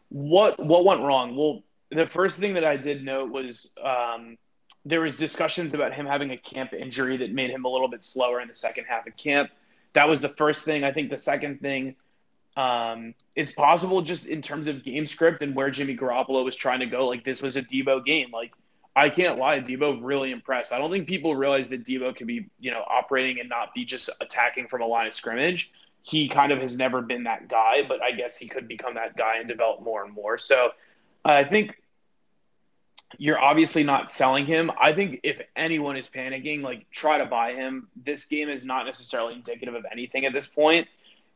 [0.10, 1.36] what what went wrong?
[1.36, 4.38] Well, the first thing that I did note was um,
[4.86, 8.04] there was discussions about him having a camp injury that made him a little bit
[8.04, 9.52] slower in the second half of camp
[9.93, 10.84] that was the first thing.
[10.84, 11.95] I think the second thing
[12.58, 16.80] um, is possible just in terms of game script and where Jimmy Garoppolo was trying
[16.80, 17.08] to go.
[17.08, 18.30] Like this was a Deebo game.
[18.32, 18.52] Like
[18.95, 20.74] I can't lie, Deebo really impressed.
[20.74, 23.86] I don't think people realize that Deebo can be, you know, operating and not be
[23.86, 25.72] just attacking from a line of scrimmage.
[26.04, 29.16] He kind of has never been that guy, but I guess he could become that
[29.16, 30.38] guy and develop more and more.
[30.38, 30.72] So
[31.24, 31.82] I think
[33.18, 34.72] you're obviously not selling him.
[34.80, 37.88] I think if anyone is panicking, like try to buy him.
[37.95, 40.88] This game is not necessarily indicative of anything at this point.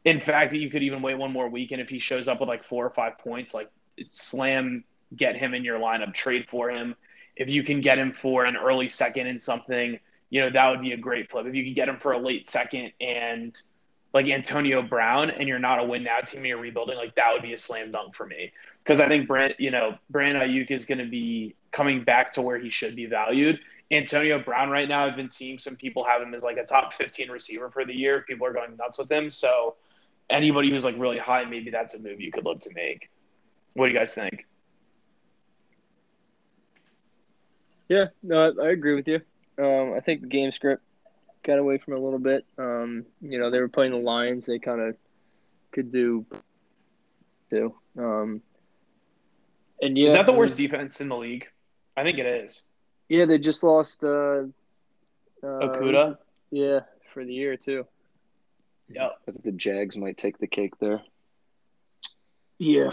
[0.05, 2.47] In fact, you could even wait one more week, and if he shows up with
[2.47, 3.69] like four or five points, like
[4.03, 4.83] slam,
[5.15, 6.95] get him in your lineup, trade for him.
[7.35, 9.99] If you can get him for an early second and something,
[10.29, 11.45] you know that would be a great flip.
[11.47, 13.59] If you can get him for a late second and
[14.13, 17.33] like Antonio Brown, and you're not a win now team, and you're rebuilding, like that
[17.33, 18.53] would be a slam dunk for me
[18.83, 22.41] because I think Brent, you know, Brandon Aiyuk is going to be coming back to
[22.41, 23.59] where he should be valued.
[23.91, 26.93] Antonio Brown right now, I've been seeing some people have him as like a top
[26.93, 28.23] 15 receiver for the year.
[28.27, 29.29] People are going nuts with him.
[29.29, 29.75] So
[30.30, 33.09] anybody who's like really high, maybe that's a move you could look to make.
[33.73, 34.45] What do you guys think?
[37.89, 39.21] Yeah, no, I, I agree with you.
[39.57, 40.84] Um, I think the game script
[41.43, 42.45] got away from a little bit.
[42.57, 44.45] Um, you know, they were playing the Lions.
[44.45, 44.95] They kind of
[45.71, 46.26] could do
[47.49, 47.76] too.
[47.97, 48.41] Um,
[49.82, 51.47] and yeah, is that the worst defense in the league?
[51.95, 52.67] I think it is.
[53.07, 56.17] Yeah, they just lost uh, uh Okudah.
[56.51, 56.82] Yeah,
[57.13, 57.86] for the year too.
[58.88, 61.01] Yeah, I think the Jags might take the cake there.
[62.57, 62.89] Yeah.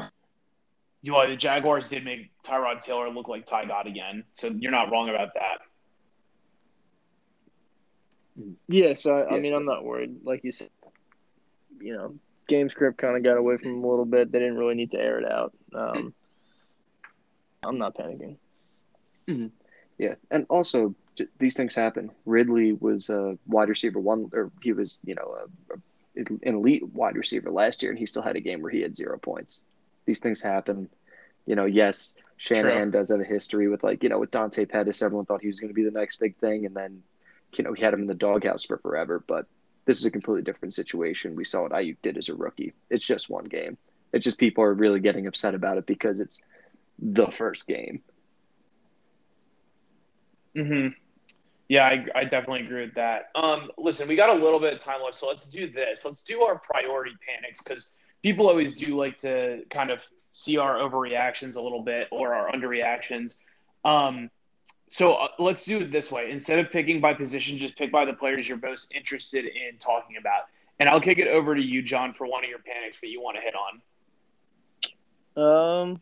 [1.03, 4.71] You know, the Jaguars did make Tyrod Taylor look like Ty God again, so you're
[4.71, 5.59] not wrong about that.
[8.69, 9.37] Yeah, so I, yeah.
[9.37, 10.25] I mean, I'm not worried.
[10.25, 10.71] Like you said,
[11.81, 12.15] you know,
[12.49, 14.33] game script kind of got away from them a little bit.
[14.33, 15.53] They didn't really need to air it out.
[15.75, 16.15] Um,
[17.65, 18.37] I'm not panicking.
[19.29, 19.49] Mm-hmm.
[19.99, 20.95] Yeah, and also j-
[21.39, 22.11] these things happen.
[22.25, 25.37] Ridley was a wide receiver one, or he was you know
[25.71, 28.71] a, a, an elite wide receiver last year, and he still had a game where
[28.71, 29.63] he had zero points.
[30.07, 30.89] These things happen.
[31.47, 33.01] You know, yes, Shanahan True.
[33.01, 35.03] does have a history with like you know with Dante Pettis.
[35.03, 37.03] Everyone thought he was going to be the next big thing, and then
[37.55, 39.23] you know he had him in the doghouse for forever.
[39.27, 39.47] But
[39.85, 41.37] this is a completely different situation.
[41.37, 42.73] We saw what Aiyuk did as a rookie.
[42.89, 43.77] It's just one game.
[44.13, 46.43] It's just people are really getting upset about it because it's
[46.99, 48.03] the first game.
[50.55, 50.89] Hmm.
[51.73, 53.31] Yeah, I, I definitely agree with that.
[53.35, 56.05] Um, listen, we got a little bit of time left, so let's do this.
[56.05, 60.03] Let's do our priority panics because people always do like to kind of
[60.33, 63.37] see our overreactions a little bit or our underreactions.
[63.87, 64.29] Um,
[64.91, 66.31] so uh, let's do it this way.
[66.31, 70.19] Instead of picking by position, just pick by the players you're most interested in talking
[70.19, 70.43] about.
[70.79, 73.23] And I'll kick it over to you, John, for one of your panics that you
[73.23, 73.55] want to hit
[75.39, 75.83] on.
[75.83, 76.01] Um,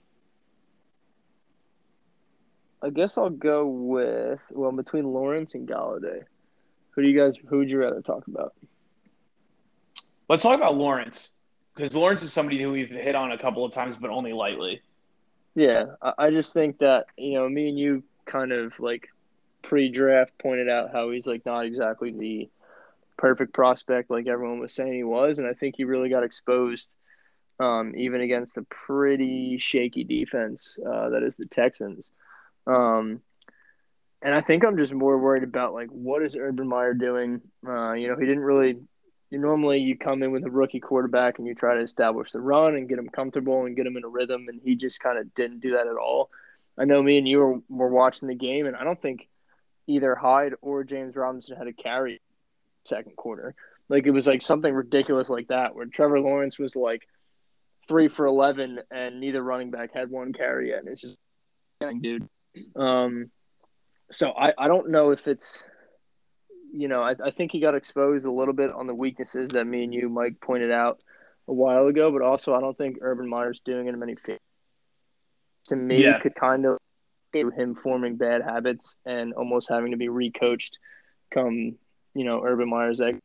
[2.83, 6.25] I guess I'll go with well between Lawrence and Golladay.
[6.91, 7.37] Who do you guys?
[7.49, 8.55] Who would you rather talk about?
[10.29, 11.31] Let's talk about Lawrence
[11.75, 14.81] because Lawrence is somebody who we've hit on a couple of times, but only lightly.
[15.55, 19.09] Yeah, I just think that you know me and you kind of like
[19.63, 22.49] pre-draft pointed out how he's like not exactly the
[23.17, 26.89] perfect prospect like everyone was saying he was, and I think he really got exposed.
[27.59, 32.11] Um, even against a pretty shaky defense uh, that is the Texans.
[32.67, 33.21] Um,
[34.23, 37.41] and I think I'm just more worried about like what is Urban Meyer doing?
[37.67, 38.77] Uh, you know, he didn't really.
[39.31, 42.41] You normally you come in with a rookie quarterback and you try to establish the
[42.41, 45.19] run and get him comfortable and get him in a rhythm, and he just kind
[45.19, 46.31] of didn't do that at all.
[46.77, 49.29] I know me and you were, were watching the game, and I don't think
[49.87, 52.21] either Hyde or James Robinson had a carry
[52.85, 53.55] second quarter.
[53.89, 57.07] Like it was like something ridiculous like that, where Trevor Lawrence was like
[57.87, 60.81] three for eleven, and neither running back had one carry yet.
[60.81, 61.19] And it's just,
[62.01, 62.29] dude.
[62.77, 63.31] Um,
[64.11, 65.63] so I, I don't know if it's,
[66.73, 69.67] you know, I, I think he got exposed a little bit on the weaknesses that
[69.67, 71.01] me and you, Mike, pointed out
[71.49, 74.41] a while ago, but also I don't think Urban Meyer's doing it in many favors.
[75.69, 76.19] To me, yeah.
[76.21, 76.79] could kind of
[77.33, 80.79] him forming bad habits and almost having to be recoached
[81.31, 81.77] come,
[82.15, 83.21] you know, Urban Meyer's egg.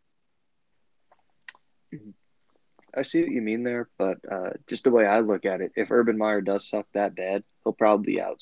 [2.95, 5.73] I see what you mean there, but uh, just the way I look at it,
[5.75, 8.41] if Urban Meyer does suck that bad, he'll probably out.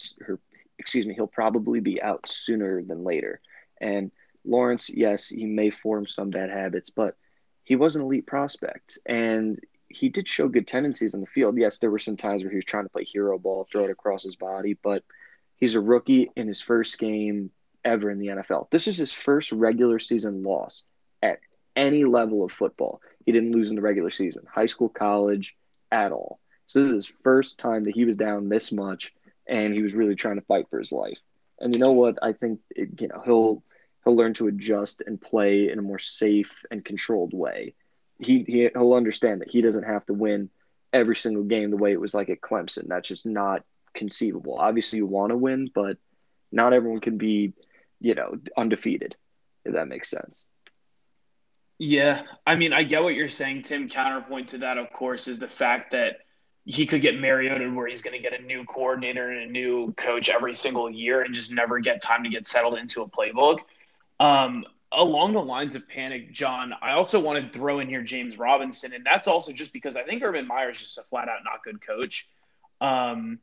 [0.79, 3.41] Excuse me, he'll probably be out sooner than later.
[3.79, 4.11] And
[4.45, 7.15] Lawrence, yes, he may form some bad habits, but
[7.63, 11.57] he was an elite prospect, and he did show good tendencies on the field.
[11.57, 13.91] Yes, there were some times where he was trying to play hero ball, throw it
[13.91, 15.03] across his body, but
[15.57, 17.51] he's a rookie in his first game
[17.85, 18.69] ever in the NFL.
[18.69, 20.85] This is his first regular season loss
[21.21, 21.39] at
[21.75, 23.01] any level of football.
[23.25, 25.55] He didn't lose in the regular season, high school, college,
[25.91, 26.39] at all.
[26.65, 29.13] So this is his first time that he was down this much,
[29.47, 31.19] and he was really trying to fight for his life.
[31.59, 32.17] And you know what?
[32.21, 33.63] I think it, you know he'll
[34.03, 37.75] he'll learn to adjust and play in a more safe and controlled way.
[38.19, 40.49] He, he he'll understand that he doesn't have to win
[40.91, 42.87] every single game the way it was like at Clemson.
[42.87, 43.63] That's just not
[43.93, 44.57] conceivable.
[44.59, 45.97] Obviously, you want to win, but
[46.51, 47.53] not everyone can be,
[47.99, 49.15] you know, undefeated.
[49.65, 50.45] If that makes sense.
[51.79, 53.89] Yeah, I mean, I get what you're saying, Tim.
[53.89, 56.17] Counterpoint to that, of course, is the fact that
[56.65, 59.93] he could get Mariota where he's going to get a new coordinator and a new
[59.93, 63.59] coach every single year and just never get time to get settled into a playbook.
[64.19, 68.37] Um, along the lines of panic, John, I also want to throw in here James
[68.37, 71.39] Robinson, and that's also just because I think Urban Meyer is just a flat out
[71.43, 72.29] not good coach.
[72.79, 73.39] Um,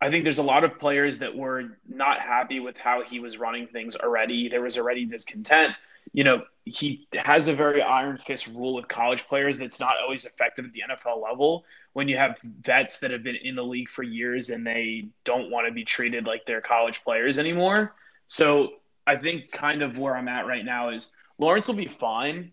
[0.00, 3.38] I think there's a lot of players that were not happy with how he was
[3.38, 4.48] running things already.
[4.48, 5.74] There was already discontent
[6.12, 10.24] you know, he has a very iron fist rule with college players that's not always
[10.24, 11.64] effective at the NFL level.
[11.96, 15.50] When you have vets that have been in the league for years and they don't
[15.50, 17.94] want to be treated like they're college players anymore.
[18.26, 18.74] So
[19.06, 22.52] I think kind of where I'm at right now is Lawrence will be fine,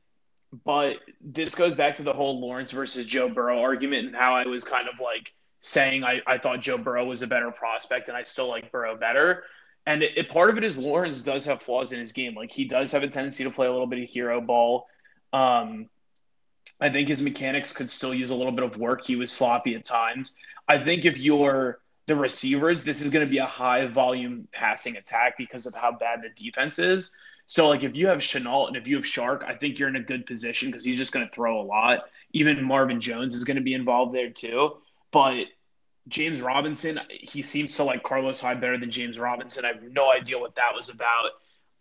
[0.64, 4.48] but this goes back to the whole Lawrence versus Joe Burrow argument and how I
[4.48, 8.16] was kind of like saying I, I thought Joe Burrow was a better prospect and
[8.16, 9.44] I still like Burrow better.
[9.86, 12.34] And it, it, part of it is Lawrence does have flaws in his game.
[12.34, 14.88] Like he does have a tendency to play a little bit of hero ball.
[15.34, 15.90] Um,
[16.84, 19.06] I think his mechanics could still use a little bit of work.
[19.06, 20.36] He was sloppy at times.
[20.68, 24.98] I think if you're the receivers, this is going to be a high volume passing
[24.98, 27.16] attack because of how bad the defense is.
[27.46, 29.96] So, like, if you have Shenault and if you have Chark, I think you're in
[29.96, 32.06] a good position because he's just going to throw a lot.
[32.34, 34.76] Even Marvin Jones is going to be involved there too.
[35.12, 35.46] But
[36.10, 39.64] James Robinson, he seems to like Carlos Hyde better than James Robinson.
[39.64, 41.30] I have no idea what that was about.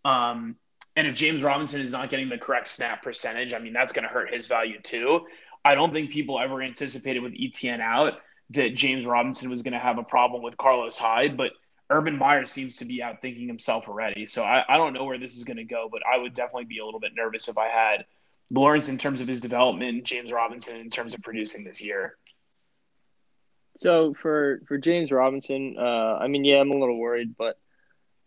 [0.05, 0.57] Um,
[0.97, 4.03] and if James Robinson is not getting the correct snap percentage, I mean, that's going
[4.03, 5.27] to hurt his value too.
[5.65, 8.15] I don't think people ever anticipated with ETN out
[8.51, 11.53] that James Robinson was going to have a problem with Carlos Hyde, but
[11.89, 14.27] Urban Meyer seems to be out thinking himself already.
[14.27, 16.65] So I, I don't know where this is going to go, but I would definitely
[16.65, 18.05] be a little bit nervous if I had
[18.51, 22.17] Lawrence in terms of his development, James Robinson in terms of producing this year.
[23.79, 27.59] So for for James Robinson, uh, I mean, yeah, I'm a little worried, but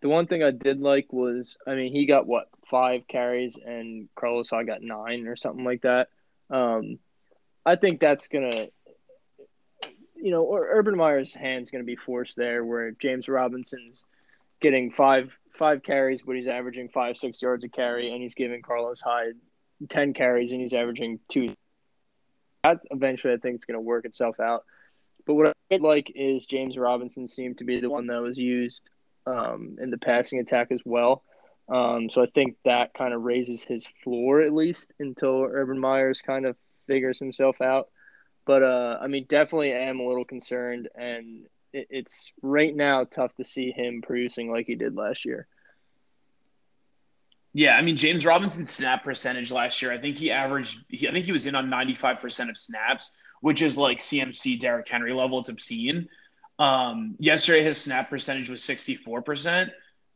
[0.06, 4.08] the one thing I did like was, I mean, he got what five carries and
[4.14, 6.10] Carlos Hyde got nine or something like that.
[6.48, 7.00] Um,
[7.66, 8.68] I think that's gonna,
[10.16, 14.06] you know, or Urban Meyer's hand's gonna be forced there, where James Robinson's
[14.60, 18.62] getting five five carries, but he's averaging five six yards a carry, and he's giving
[18.62, 19.38] Carlos Hyde
[19.90, 21.56] ten carries, and he's averaging two.
[22.64, 24.66] That eventually, I think, it's gonna work itself out.
[25.26, 28.38] But what I did like is James Robinson seemed to be the one that was
[28.38, 28.92] used
[29.26, 31.24] um, in the passing attack as well.
[31.68, 36.22] Um, so I think that kind of raises his floor at least until Urban Meyers
[36.22, 36.56] kind of
[36.88, 37.88] figures himself out.
[38.46, 43.36] But uh, I mean, definitely am a little concerned, and it, it's right now tough
[43.36, 45.48] to see him producing like he did last year.
[47.54, 50.86] Yeah, I mean James Robinson's snap percentage last year, I think he averaged.
[50.90, 54.00] He, I think he was in on ninety five percent of snaps, which is like
[54.00, 55.40] CMC Derrick Henry level.
[55.40, 56.08] It's obscene.
[56.58, 59.72] Um, yesterday, his snap percentage was 64%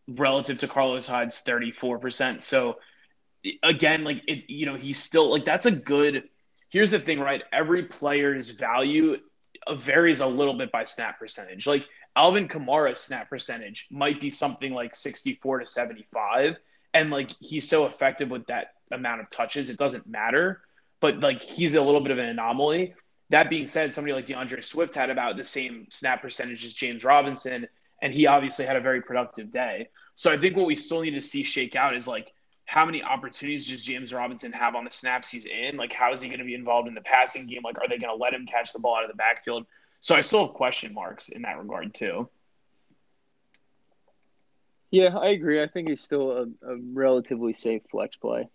[0.08, 2.42] relative to Carlos Hyde's 34%.
[2.42, 2.80] So,
[3.64, 6.24] again, like, it, you know, he's still like, that's a good.
[6.70, 7.44] Here's the thing, right?
[7.52, 9.18] Every player's value
[9.72, 11.68] varies a little bit by snap percentage.
[11.68, 11.86] Like,
[12.16, 16.60] Alvin Kamara's snap percentage might be something like 64 to 75.
[16.94, 20.62] And like, he's so effective with that amount of touches, it doesn't matter.
[21.02, 22.94] But like, he's a little bit of an anomaly.
[23.30, 27.04] That being said, somebody like D'Andre Swift had about the same snap percentage as James
[27.04, 27.68] Robinson,
[28.02, 29.90] and he obviously had a very productive day.
[30.16, 32.34] So I think what we still need to see shake out is like
[32.66, 35.76] how many opportunities does James Robinson have on the snaps he's in?
[35.76, 37.62] Like, how is he going to be involved in the passing game?
[37.64, 39.66] Like, are they going to let him catch the ball out of the backfield?
[40.02, 42.30] So I still have question marks in that regard too.
[44.92, 45.62] Yeah, I agree.
[45.62, 48.50] I think he's still a, a relatively safe flex play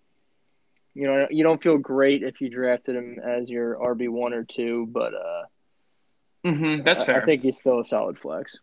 [0.95, 4.45] you know, you don't feel great if you drafted him as your RB one or
[4.45, 5.43] two, but uh,
[6.47, 7.23] mm-hmm, that's fair.
[7.23, 8.57] I think he's still a solid flex.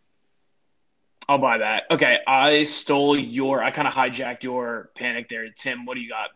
[1.28, 1.84] I'll buy that.
[1.90, 3.62] Okay, I stole your.
[3.62, 5.84] I kind of hijacked your panic there, Tim.
[5.84, 6.30] What do you got?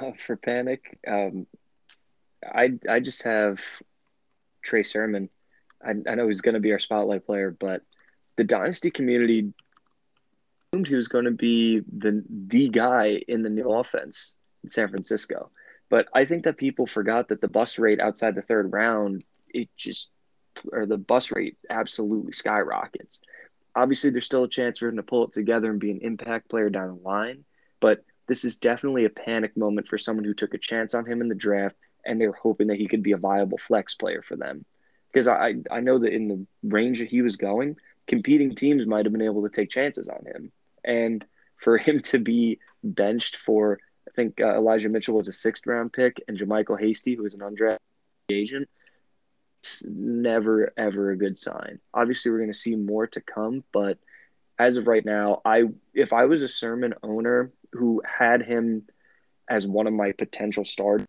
[0.00, 1.46] Oh, for panic, um,
[2.44, 3.60] I I just have
[4.62, 5.30] Trey Sermon.
[5.82, 7.82] I, I know he's going to be our spotlight player, but
[8.36, 9.52] the dynasty community
[10.72, 14.36] assumed he was going to be the the guy in the new offense
[14.66, 15.50] San Francisco.
[15.88, 19.68] But I think that people forgot that the bus rate outside the third round, it
[19.76, 20.10] just
[20.72, 23.22] or the bus rate absolutely skyrockets.
[23.74, 26.48] Obviously, there's still a chance for him to pull it together and be an impact
[26.50, 27.44] player down the line,
[27.80, 31.20] but this is definitely a panic moment for someone who took a chance on him
[31.20, 34.36] in the draft and they're hoping that he could be a viable flex player for
[34.36, 34.64] them.
[35.12, 39.06] Because I I know that in the range that he was going, competing teams might
[39.06, 40.52] have been able to take chances on him,
[40.84, 41.24] and
[41.56, 43.78] for him to be benched for
[44.08, 47.34] I think uh, Elijah Mitchell was a sixth round pick and JaMycal Hasty, who was
[47.34, 47.78] an undrafted
[48.30, 48.68] agent,
[49.60, 51.80] it's never ever a good sign.
[51.92, 53.98] Obviously, we're going to see more to come, but
[54.58, 58.86] as of right now, I if I was a Sermon owner who had him
[59.48, 61.02] as one of my potential stars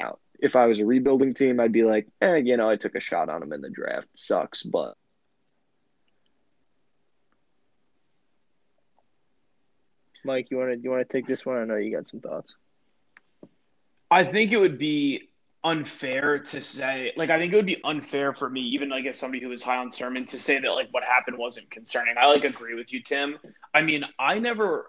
[0.00, 0.20] out.
[0.40, 3.00] If I was a rebuilding team, I'd be like, eh, you know, I took a
[3.00, 4.08] shot on him in the draft.
[4.14, 4.96] Sucks, but
[10.26, 11.56] Mike, you want to you want to take this one?
[11.56, 12.54] I know you got some thoughts.
[14.10, 15.30] I think it would be
[15.64, 19.18] unfair to say like I think it would be unfair for me, even like as
[19.18, 22.16] somebody who was high on Sermon, to say that like what happened wasn't concerning.
[22.18, 23.38] I like agree with you, Tim.
[23.72, 24.88] I mean, I never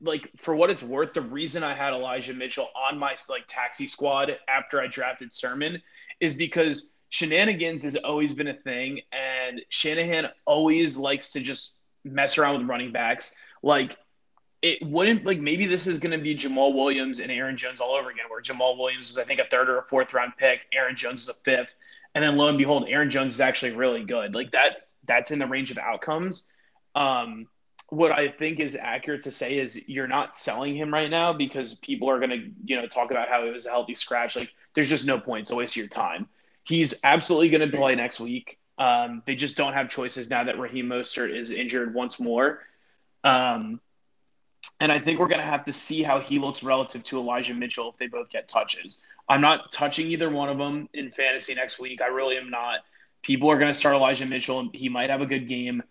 [0.00, 3.86] like for what it's worth, the reason I had Elijah Mitchell on my like taxi
[3.86, 5.80] squad after I drafted Sermon
[6.20, 12.38] is because shenanigans has always been a thing, and Shanahan always likes to just mess
[12.38, 13.36] around with running backs.
[13.62, 13.96] Like
[14.62, 17.92] it wouldn't like maybe this is going to be Jamaal Williams and Aaron Jones all
[17.94, 20.66] over again, where Jamaal Williams is I think a third or a fourth round pick,
[20.72, 21.74] Aaron Jones is a fifth,
[22.14, 24.34] and then lo and behold, Aaron Jones is actually really good.
[24.34, 26.52] Like that, that's in the range of outcomes.
[26.94, 27.48] Um,
[27.88, 31.74] what I think is accurate to say is you're not selling him right now because
[31.76, 34.36] people are going to, you know, talk about how it was a healthy scratch.
[34.36, 35.42] Like there's just no point.
[35.42, 36.28] It's a waste of your time.
[36.62, 38.58] He's absolutely going to play next week.
[38.78, 42.60] Um, they just don't have choices now that Raheem Mostert is injured once more.
[43.24, 43.80] Um,
[44.80, 47.54] and I think we're going to have to see how he looks relative to Elijah
[47.54, 49.04] Mitchell if they both get touches.
[49.28, 52.00] I'm not touching either one of them in fantasy next week.
[52.02, 52.80] I really am not.
[53.22, 55.82] People are going to start Elijah Mitchell, and he might have a good game.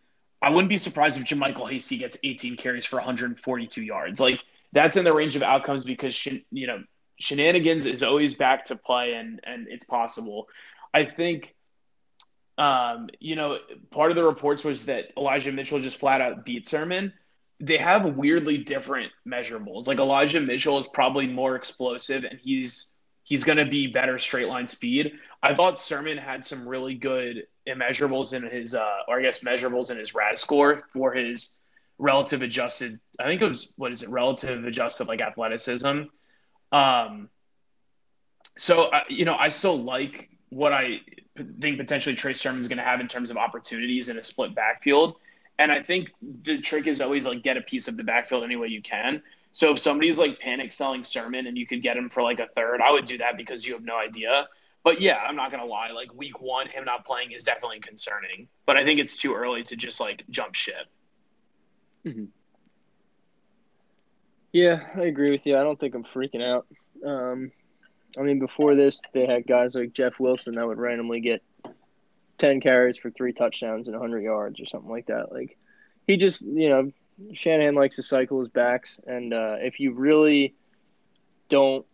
[0.42, 4.20] I wouldn't be surprised if JaMycal Hasty gets 18 carries for 142 yards.
[4.20, 6.84] Like that's in the range of outcomes because you know
[7.20, 10.48] shenanigans is always back to play and and it's possible.
[10.94, 11.56] I think
[12.60, 13.58] um, you know,
[13.90, 17.14] part of the reports was that Elijah Mitchell just flat out beat Sermon.
[17.60, 19.88] They have weirdly different measurables.
[19.88, 24.48] Like Elijah Mitchell is probably more explosive and he's he's going to be better straight
[24.48, 25.14] line speed.
[25.44, 29.92] I thought Sermon had some really good immeasurables in his, uh, or I guess measurables
[29.92, 31.62] in his RAS score for his
[32.00, 33.00] relative adjusted.
[33.20, 34.10] I think it was what is it?
[34.10, 36.04] Relative adjusted like athleticism.
[36.72, 37.30] Um,
[38.58, 41.02] so uh, you know, I still like what I
[41.62, 45.18] think potentially Trey Sermon's going to have in terms of opportunities in a split backfield.
[45.60, 48.56] And I think the trick is always like get a piece of the backfield any
[48.56, 49.22] way you can.
[49.52, 52.48] So if somebody's like panic selling Sermon and you could get him for like a
[52.56, 54.48] third, I would do that because you have no idea.
[54.84, 55.92] But yeah, I'm not gonna lie.
[55.92, 58.48] Like week one, him not playing is definitely concerning.
[58.66, 60.88] But I think it's too early to just like jump ship.
[62.06, 62.26] Mm-hmm.
[64.54, 65.58] Yeah, I agree with you.
[65.58, 66.66] I don't think I'm freaking out.
[67.06, 67.52] Um,
[68.18, 71.44] I mean, before this, they had guys like Jeff Wilson that would randomly get
[72.40, 75.32] ten carries for three touchdowns and 100 yards or something like that.
[75.32, 75.58] Like
[76.08, 76.92] he just, you know,
[77.34, 80.56] Shanahan likes to cycle his backs, and uh, if you really
[81.50, 81.86] don't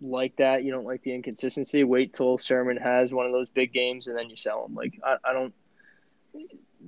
[0.00, 1.82] like that, you don't like the inconsistency.
[1.82, 4.74] Wait till Sermon has one of those big games, and then you sell him.
[4.74, 5.54] Like I, I don't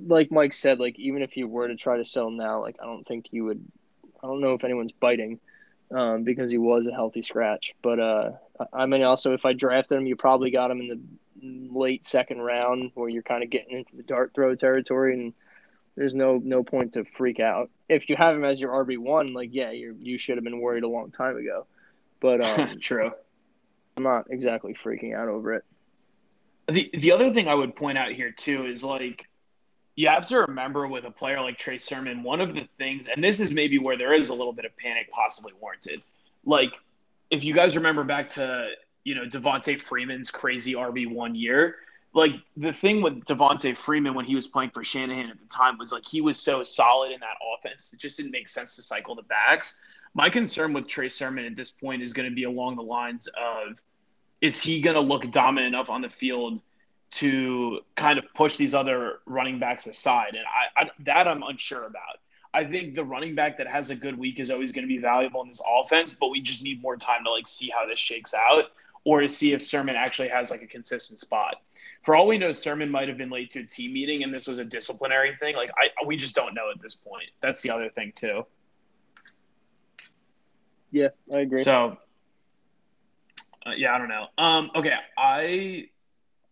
[0.07, 0.79] like Mike said.
[0.79, 3.45] Like even if you were to try to sell now, like I don't think you
[3.47, 3.65] would.
[4.23, 5.39] I don't know if anyone's biting
[5.95, 7.75] um, because he was a healthy scratch.
[7.83, 8.31] But uh,
[8.73, 11.01] I mean, also if I drafted him, you probably got him in the
[11.43, 15.33] late second round where you're kind of getting into the dart throw territory and
[15.99, 17.71] there's no no point to freak out.
[17.89, 20.61] If you have him as your RB one, like yeah, you you should have been
[20.61, 21.67] worried a long time ago.
[22.21, 23.11] But um, true,
[23.97, 25.65] I'm not exactly freaking out over it.
[26.69, 29.29] The the other thing I would point out here too is like
[29.97, 33.23] you have to remember with a player like Trey Sermon, one of the things, and
[33.23, 36.01] this is maybe where there is a little bit of panic possibly warranted.
[36.45, 36.75] Like
[37.31, 38.69] if you guys remember back to
[39.09, 41.77] you know Devonta Freeman's crazy RB one year
[42.13, 45.79] like the thing with Devonte Freeman when he was playing for Shanahan at the time
[45.79, 48.83] was like he was so solid in that offense it just didn't make sense to
[48.83, 49.83] cycle the backs.
[50.15, 53.29] My concern with Trey Sermon at this point is going to be along the lines
[53.29, 53.81] of
[54.41, 56.61] is he going to look dominant enough on the field
[57.11, 60.35] to kind of push these other running backs aside?
[60.35, 62.19] And I, I that I'm unsure about.
[62.55, 64.99] I think the running back that has a good week is always going to be
[64.99, 67.99] valuable in this offense, but we just need more time to like see how this
[67.99, 68.65] shakes out
[69.05, 71.57] or to see if Sermon actually has like a consistent spot.
[72.05, 74.47] For all we know, Sermon might have been late to a team meeting and this
[74.47, 75.57] was a disciplinary thing.
[75.57, 77.31] Like I, we just don't know at this point.
[77.41, 78.45] That's the other thing too.
[80.91, 81.63] Yeah, I agree.
[81.63, 81.99] So,
[83.67, 84.27] uh, yeah, I don't know.
[84.39, 85.89] Um, okay, I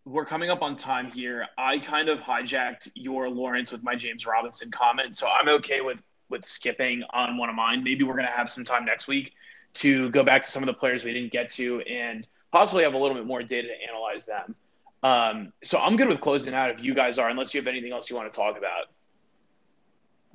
[0.05, 1.47] we're coming up on time here.
[1.57, 6.01] I kind of hijacked your Lawrence with my James Robinson comment, so I'm okay with
[6.29, 7.83] with skipping on one of mine.
[7.83, 9.33] Maybe we're gonna have some time next week
[9.75, 12.25] to go back to some of the players we didn't get to and
[12.57, 14.55] possibly have a little bit more data to analyze them.
[15.03, 17.91] Um, so I'm good with closing out if you guys are, unless you have anything
[17.91, 18.85] else you want to talk about.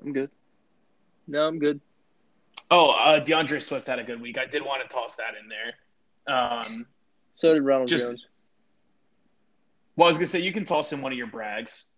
[0.01, 0.31] I'm good.
[1.27, 1.81] No, I'm good.
[2.70, 4.39] Oh, uh, D'Andre Swift had a good week.
[4.39, 6.35] I did want to toss that in there.
[6.35, 6.87] Um,
[7.35, 8.27] so did Ronald just, Jones.
[9.97, 11.91] Well, I was gonna say you can toss in one of your brags.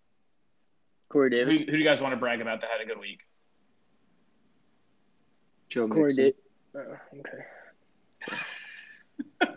[1.11, 1.59] Corey Davis.
[1.59, 3.21] Who, who do you guys want to brag about that had a good week?
[5.69, 6.25] Joe Corey Mixon.
[6.25, 6.33] Da-
[6.77, 7.45] Oh, okay.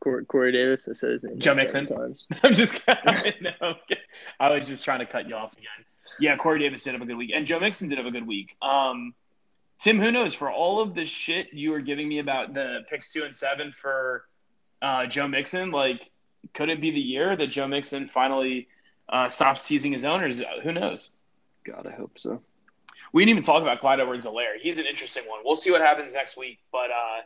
[0.00, 0.88] Corey, Corey Davis.
[0.88, 1.38] I said his name.
[1.38, 1.86] Joe Mixon.
[1.86, 2.26] Times.
[2.42, 2.86] I'm just.
[3.40, 3.74] no,
[4.38, 5.84] I was just trying to cut you off again.
[6.18, 8.26] Yeah, Corey Davis did have a good week, and Joe Mixon did have a good
[8.26, 8.56] week.
[8.60, 9.14] Um,
[9.78, 10.34] Tim, who knows?
[10.34, 13.72] For all of the shit you were giving me about the picks two and seven
[13.72, 14.26] for
[14.82, 16.10] uh, Joe Mixon, like,
[16.52, 18.68] could it be the year that Joe Mixon finally
[19.08, 20.42] uh, stops teasing his owners?
[20.62, 21.12] Who knows?
[21.64, 22.42] God, I hope so.
[23.12, 24.56] We didn't even talk about Clyde Edwards-Helaire.
[24.60, 25.40] He's an interesting one.
[25.44, 26.60] We'll see what happens next week.
[26.70, 27.22] But uh,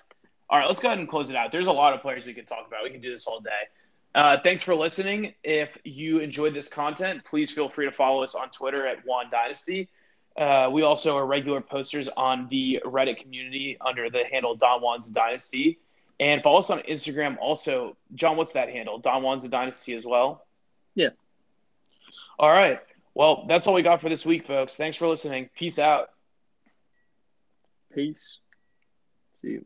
[0.50, 1.50] all right, let's go ahead and close it out.
[1.50, 2.84] There's a lot of players we could talk about.
[2.84, 3.50] We can do this all day.
[4.14, 5.34] Uh, thanks for listening.
[5.42, 9.26] If you enjoyed this content, please feel free to follow us on Twitter at One
[9.30, 9.88] Dynasty.
[10.36, 15.06] Uh, we also are regular posters on the Reddit community under the handle Don Juan's
[15.06, 15.78] Dynasty.
[16.20, 17.96] And follow us on Instagram also.
[18.14, 18.98] John, what's that handle?
[18.98, 20.46] Don Juan's Dynasty as well?
[20.94, 21.10] Yeah.
[22.38, 22.80] All right.
[23.14, 24.76] Well, that's all we got for this week, folks.
[24.76, 25.50] Thanks for listening.
[25.56, 26.10] Peace out.
[27.92, 28.40] Peace.
[29.34, 29.64] See you.